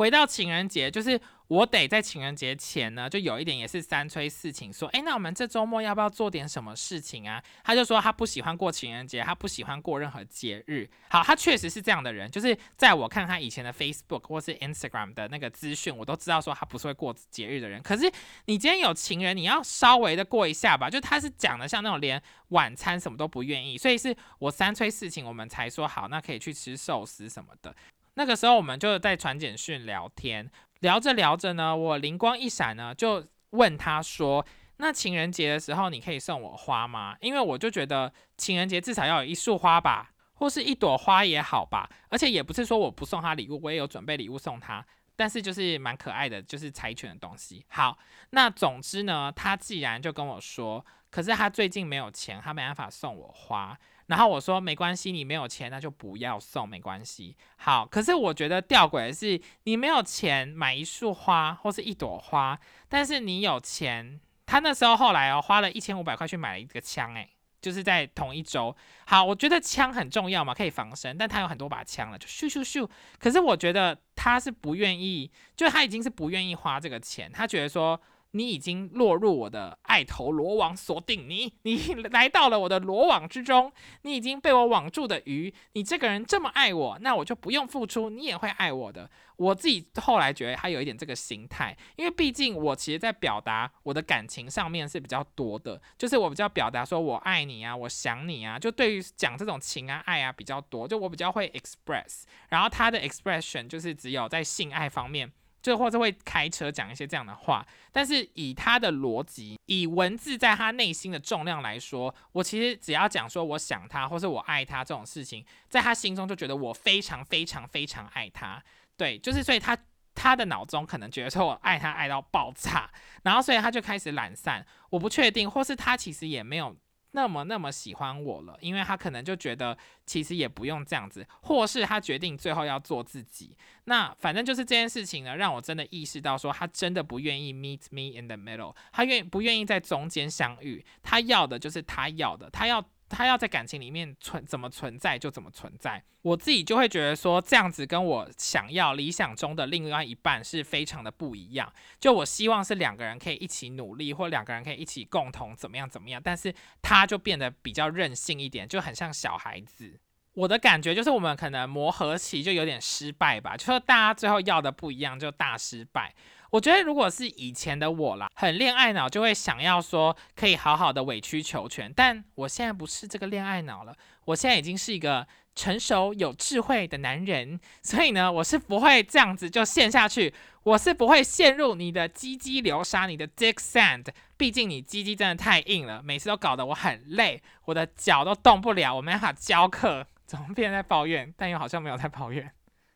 [0.00, 7.42] 回到情人节，就是我得在情人节前呢，就有一点也是三催四请，说，哎，那我们这周末要不要做点什么事情啊？
[7.62, 10.88] 他就说他不喜欢过情人节，他不喜欢过任何节日。
[11.10, 17.82] 好，他确实是这样的人，就是在我看他以前的 Facebook 或是 Instagram 的那个资讯，我都知道说他不是会过节日的人。
[17.82, 18.10] 可是
[18.46, 20.88] 你今天有情人，你要稍微的过一下吧。
[20.88, 27.76] 就他是讲的像那种连晚餐什么都不愿意，所以是我三催四请，我们才说好，那可以去吃寿司什么的。
[28.14, 30.50] 那个时候我们就在传简讯聊天，
[30.80, 34.44] 聊着聊着呢，我灵光一闪呢，就问他说
[34.78, 37.16] ：“那情人节的时候你可以送我花吗？
[37.20, 41.88] 因为我就觉得情人节至少要有一束花吧，或是一朵花也好吧。
[42.08, 44.84] 而且也不是说我不送他礼物，我也有准备礼物送他，
[45.16, 47.64] 但是就是蛮可爱的，就是柴犬的东西。
[47.68, 47.96] 好，
[48.30, 53.78] 那总之呢，他既然就跟我说，可是他最近没有钱，他没办法送我花。”
[54.10, 57.36] 然后我说没关系，你没有钱那就不要送，没关系。
[57.56, 62.58] 好，可是我觉得吊诡的是，你没有钱买一束花或是一朵花，
[62.88, 64.20] 但是你有钱。
[64.46, 67.30] 他那时候后来哦，花了一千五百块去买了一个枪，诶，
[67.62, 68.76] 就是在同一周。
[69.06, 72.90] 好，我觉得枪很重要嘛，可以防身，但他有很多把枪了，就咻咻咻。
[73.20, 78.00] 可是我觉得他是不愿意，就他已经是不愿意花这个钱，他觉得说。
[78.32, 83.72] 你已经落入我的爱头罗网锁定你，你来到了我的罗网之中，
[84.02, 85.52] 你已经被我网住的鱼。
[85.72, 89.10] 你这个人这么爱我，那我就不用付出，你也会爱我的。
[89.36, 105.32] 我自己后来觉得他有一点这个心态，因为毕竟我其实在表达我的感情上面是比较多的，就是我比较表达说我爱你啊，我想你啊，就对于讲这种情啊爱啊比较多，就我比较会 express，然后他的 expression 就是只有在性爱方面。
[105.62, 118.62] 就或者会开车讲一些这样的话，但是以他的逻辑，以文字在他内心的重量来说，我其实只要讲说我想他，或是我爱他这种事情，在他心中就觉得我非常非常非常爱他。
[118.96, 119.76] 对，就是所以他
[120.14, 122.90] 他的脑中可能觉得说我爱他爱到爆炸，
[123.22, 124.66] 然后所以他就开始懒散。
[124.90, 126.76] 我不确定，或是他其实也没有。
[127.12, 133.56] 那么那么喜欢我了，因为他可能就觉得其实也不用这样子，或是他决定最后要做自己。
[133.84, 140.84] 那反正就是这件事情呢，让我真的意识到说，他真的不愿意 meet me in the middle，他愿不愿意在中间相遇？
[141.02, 142.84] 他要的就是他要的，他要。
[143.10, 151.70] 他要在感情里面存怎么存在就怎么存在，我自己就会觉得说这样子跟我想要理想中的另外一半是非常的不一样。
[151.98, 159.98] 就我希望是两个人可以一起努力，或两个人可以一起共同怎么样怎么样，但是他就变得比较任性一点，就很像小孩子。
[160.34, 166.14] 我的感觉就是我们可能磨合期就有点失败吧，就说大家最后要的不一样，就大失败。
[166.50, 171.92] 我觉得如果是以前的我啦，很恋爱脑，就会想要说可以好好的委曲求全。
[171.94, 173.94] 但我现在不是这个恋爱脑了，
[174.24, 180.34] 我现在已经是一个成熟有智慧的男人，所以呢，我是不会这样子就陷下去，
[180.64, 184.06] 我是不会陷入你的鸡鸡流沙，你的 dick sand。
[184.36, 191.32] 毕竟你鸡鸡真的太硬了，每次都搞得我很累，我的脚都动不了，我没办法教课， 怎么变在抱怨？
[191.36, 192.50] 但又好像没有在抱怨。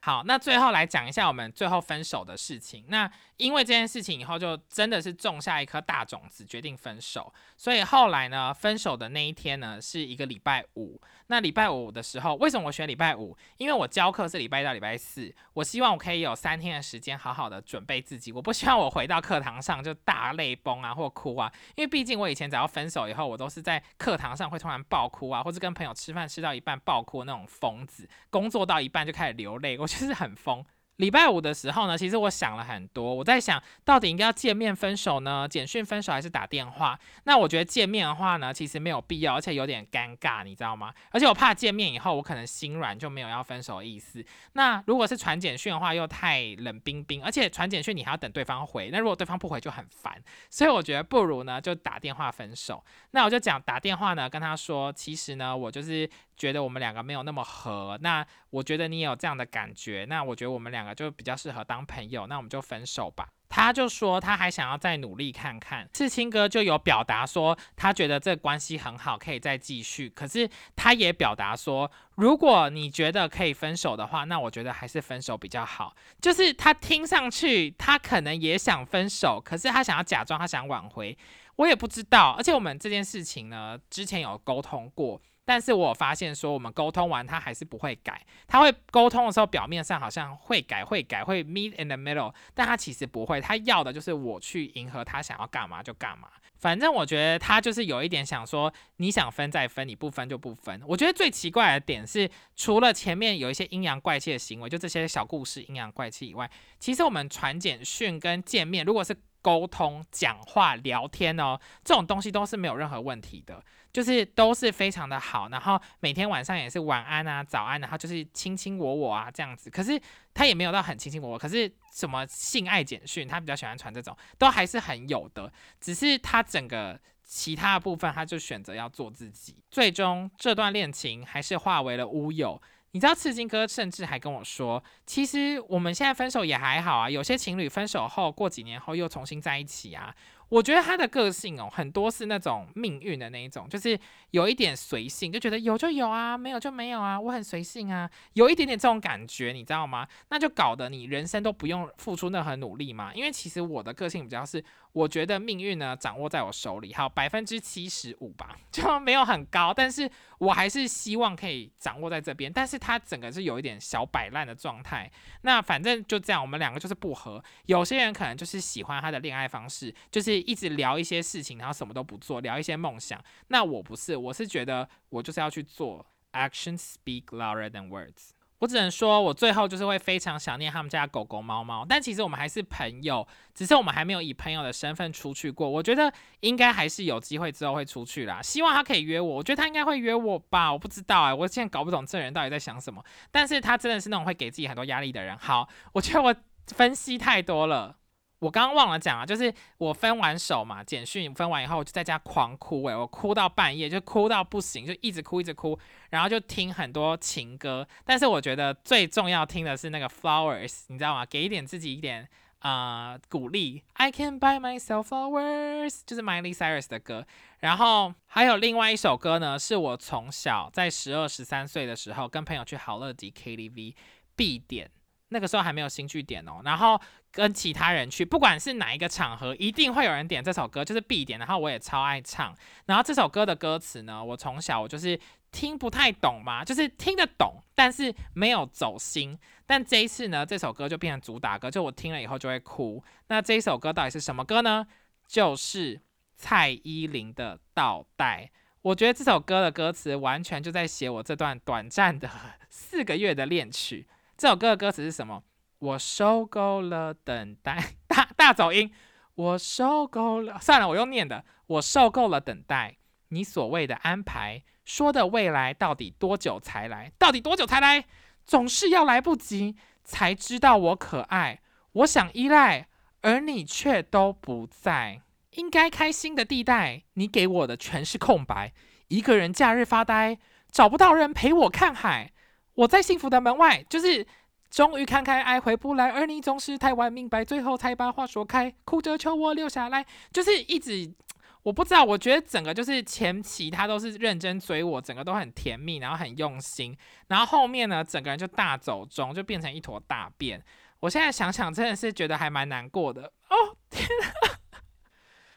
[0.04, 2.84] 好，那最后来讲一下我们最后分手的事情。
[2.88, 7.32] 那因为这件事情以后，就真的是种下一颗大种子，决定分手。
[7.56, 11.00] 所以后来呢，分手的那一天呢，是一个礼拜五。
[11.28, 13.34] 那礼拜五的时候，为什么我选礼拜五？
[13.56, 18.30] 因为我教课是礼拜一到礼拜四，我希望我可以有三天的时间好好的准备自己。
[18.30, 21.50] 我不希望我回到课堂上就大泪崩啊，或哭啊。
[21.76, 28.06] 因为毕竟我以前只要分手以后，我都是在课堂上会突然爆哭啊，或者跟朋友吃饭吃到一半爆哭那种疯子。
[28.28, 30.64] 工作到一半就开始流泪，我就是很疯。
[30.98, 36.96] 礼拜五的时候呢，其实我想了很多，我在想到底应该要见面分手呢，简讯分手还是打电话？
[37.24, 40.94] 那我觉得见面的话呢，其实没有必要，而且有点尴尬，你知道吗？
[41.10, 44.24] 而且我怕见面以后我可能心软就没有要分手的意思。
[44.52, 50.22] 那如果是传简讯的话，又太冷冰冰，而且传简讯你还要等对方回，那如果对方不回就很烦。
[50.48, 52.84] 所以我觉得不如呢就打电话分手。
[53.10, 56.08] 那我就讲打电话呢跟他说，其实呢我就是。
[56.36, 63.28] 觉得我们两个没有那么合，那我觉得你也有这样的感觉，那我觉得我们两个就比较适合当朋友，那我们就分手吧。
[63.48, 70.08] 他就说他还想要再努力看看，刺青哥就有表达说他觉得这关系很好，可以再继续。
[70.08, 75.94] 可是他也表达说，如果你觉得可以分手的话，那我觉得还是分手比较好。
[76.20, 81.16] 就是他听上去他可能也想分手，可是他想要假装他想挽回，
[81.54, 82.32] 我也不知道。
[82.32, 85.20] 而且我们这件事情呢，之前有沟通过。
[85.44, 88.24] 但是我发现说，我们沟通完他还是不会改。
[88.46, 93.40] 他会沟通的时候，表面上好像会改会改会 meet in the middle，但他其实不会。
[93.40, 96.28] 他要的就是我去迎合他想要干嘛就干嘛。
[96.56, 100.80] 反正我觉得他就是有一点想说，你想分再分，你不分就不分。
[100.86, 109.14] 我觉得最奇怪的点是，除了前面有一些阴阳怪气的行为，就这些小故事阴阳怪气以外，其实我们传简讯跟见面，如果是
[109.44, 113.62] 沟通、讲话、聊天哦，这种东西都是没有任何问题的。
[113.92, 119.70] 就是都是非常的好，然后每天晚上也是晚安啊、早安，然后就是卿卿我我啊这样子。
[119.70, 120.00] 可是
[120.32, 125.52] 他也没有到很卿卿我我，可是什么性爱简讯，他比较喜欢传这种，都还是很有的。
[125.80, 129.62] 只是他整个其他的部分，他就选择要做自己。
[129.70, 132.60] 最终这段恋情还是化为了乌有。
[132.94, 140.14] 你知道刺金哥甚至还跟我说，其实我们现在分手也还好啊，有些情侣分手后过几年后又重新在一起啊。
[140.48, 143.98] 我觉得他的个性哦，很多是那种命运的那一种，就是
[144.30, 150.06] 有一点随性，就觉得有就有啊，没有就没有啊，我很随性啊，有一点点这种感觉，你知道吗？
[150.28, 153.12] 那就搞得你人生都不用付出任何努力嘛。
[153.12, 154.62] 因为其实我的个性比较是，
[154.94, 162.50] 我觉得命运呢掌握在我手里，好百分之七十五吧， 就没有很高，但是我还是希望可以掌握在这边。
[162.50, 165.10] 但是他整个是有一点小摆烂的状态。
[165.42, 167.42] 那反正就这样，我们两个就是不合。
[167.66, 173.22] 有些人可能就是喜欢他的恋爱方式，就是一直聊一些事情，然后什么都不做，聊一些梦想。
[173.48, 176.06] 那我不是，我是觉得我就是要去做。
[176.34, 178.30] ，action speak louder than words。
[178.64, 181.84] 我只能说，我最后就是会非常想念他们家狗狗、猫猫。
[181.86, 185.68] 但其实我们还是朋友，只是我们还没有以朋友的身份出去过。
[185.68, 186.10] 我觉得
[186.40, 188.40] 应该还是有机会之后会出去啦。
[188.40, 190.72] 希望他可以约我，我觉得他应该会约我吧。
[190.72, 193.04] 我不知道哎，我现在搞不懂这人到底在想什么。
[193.30, 195.36] 但是他真的是那种会给自己很多压力的人。
[195.36, 196.34] 好，我觉得我
[196.68, 197.96] 分析太多了。
[198.44, 205.78] 我刚刚忘了讲啊，就是我分完手嘛，简讯分完以后，我就在家狂哭诶，我哭到半夜，就哭到不行，就一直哭一直哭，
[206.10, 207.88] 然后就听很多情歌。
[208.04, 211.24] 但是我觉得最重要听的是那个 Flowers，你知道吗？
[211.24, 212.28] 给一点自己一点
[212.58, 213.82] 啊鼓励。
[213.94, 217.26] I can buy myself flowers，就是 Miley Cyrus 的歌。
[217.60, 223.94] 然后还有另外一首歌呢，是我从小在十二十三岁的时候跟朋友去好乐迪 KTV
[224.36, 224.90] 必点。
[225.34, 226.98] 那个时候还没有新剧点哦，然后
[227.32, 231.40] 跟其他人去，不管是哪一个场合，一定会有人点这首歌，就是必点。
[231.40, 232.56] 然后我也超爱唱。
[232.86, 235.18] 然后这首歌的歌词呢，我从小我就是
[235.50, 239.36] 听不太懂嘛，就是听得懂，但是没有走心。
[239.66, 243.02] 但这一次呢，这首歌就变成主打歌，就我听了以后就会哭。
[243.26, 244.86] 那这一首歌到底是什么歌呢？
[245.26, 246.00] 就是
[246.36, 248.50] 蔡依林的《倒带》。
[248.82, 252.30] 我觉得这首歌的歌词完全就在写我这段短暂的
[252.70, 254.06] 四个月的恋曲。
[254.36, 255.42] 这首歌的歌词是什么？
[255.78, 258.92] 我受够了等待，大大走音。
[259.36, 261.44] 我受够了，算了，我用念的。
[261.66, 262.96] 我受够了等待
[263.28, 267.12] 你所谓的安排，说的未来到底多久才来？
[267.18, 268.04] 到底多久才来？
[268.44, 271.60] 总是要来不及才知道我可爱。
[271.92, 272.88] 我想依赖，
[273.22, 275.22] 而你却都不在。
[275.52, 278.72] 应该开心的地带，你给我的全是空白。
[279.08, 280.38] 一个人假日发呆，
[280.70, 282.32] 找不到人陪我看海。
[282.74, 284.26] 我在幸福的门外，就是
[284.70, 291.14] 终于看开，爱回不来，而你总是太晚明白，最后才把话说开，哭着求我留下来，就是一直
[291.62, 296.96] 我不知道，我觉得整个就是前期他都是认真追我，整个都很甜蜜，然后很用心，
[297.28, 300.62] 然后后面呢，整个人就大走中，就变成一坨大便。
[301.00, 304.58] 我现在想想，真的是觉得还蛮难过的哦，天啊！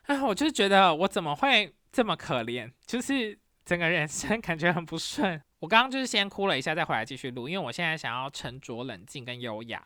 [0.04, 5.42] 哎，我就是觉得我怎么会 这么可怜，就是整个人生感觉很不顺。
[5.60, 9.84] 我刚刚就是先哭了一下，再回来继续录，因为我现在想要沉着冷静跟优雅。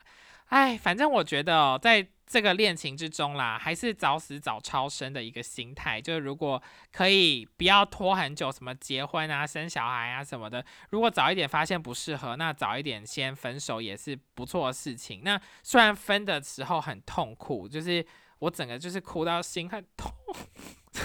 [0.48, 6.02] 哎，反正我觉得在这个恋情之中啦，还是早死早超生的一个心态。
[6.02, 6.62] 就是如果
[6.92, 15.22] 可以不要拖很久，什么结婚啊、生小孩啊什么的，如果早一点发现不适合，那早一点先分手也是不错的事情。
[15.24, 18.06] 那虽然分的时候很痛苦，就是
[18.40, 20.12] 我整个就是哭到心很痛，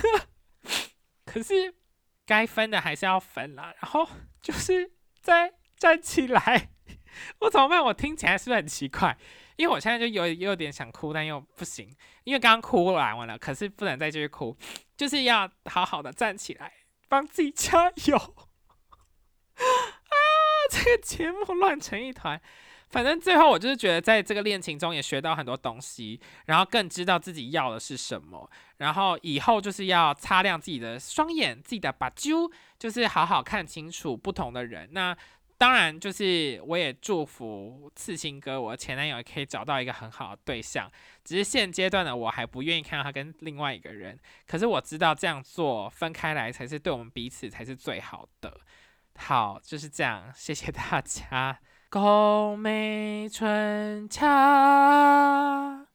[1.24, 1.72] 可是。
[2.28, 4.04] 该分的还是要分啦，然后
[4.46, 6.70] 就是再站起来，
[7.42, 7.82] 我怎么办？
[7.82, 9.18] 我听起来是不是很奇怪？
[9.56, 11.92] 因为我现在就有有点想哭，但又不行，
[12.22, 14.56] 因为刚刚哭完完了，可是不能再继续哭，
[14.96, 16.72] 就是要好好的站起来，
[17.08, 18.16] 帮自己加油。
[19.58, 20.14] 啊，
[20.70, 22.40] 这个节目乱成一团。
[22.88, 34.88] 反正最后我就是觉得，在这个恋情中也学到很多东西，然后更知道自己要的是什么，然后以后就是要擦亮自己的双眼，自己的把揪，就是好好看清楚不同的人。
[34.92, 35.16] 那
[35.58, 40.90] 当然就是我也祝福刺青哥，我前男友也可以找到一个很好的对象。
[41.24, 48.60] 只是现阶段的我还不愿意看到他跟另外一个人，可是我知道这样做分开来才是对我们彼此才是最好的。
[49.16, 51.58] 好，就是这样，谢谢大家。
[51.98, 55.85] 红梅春俏。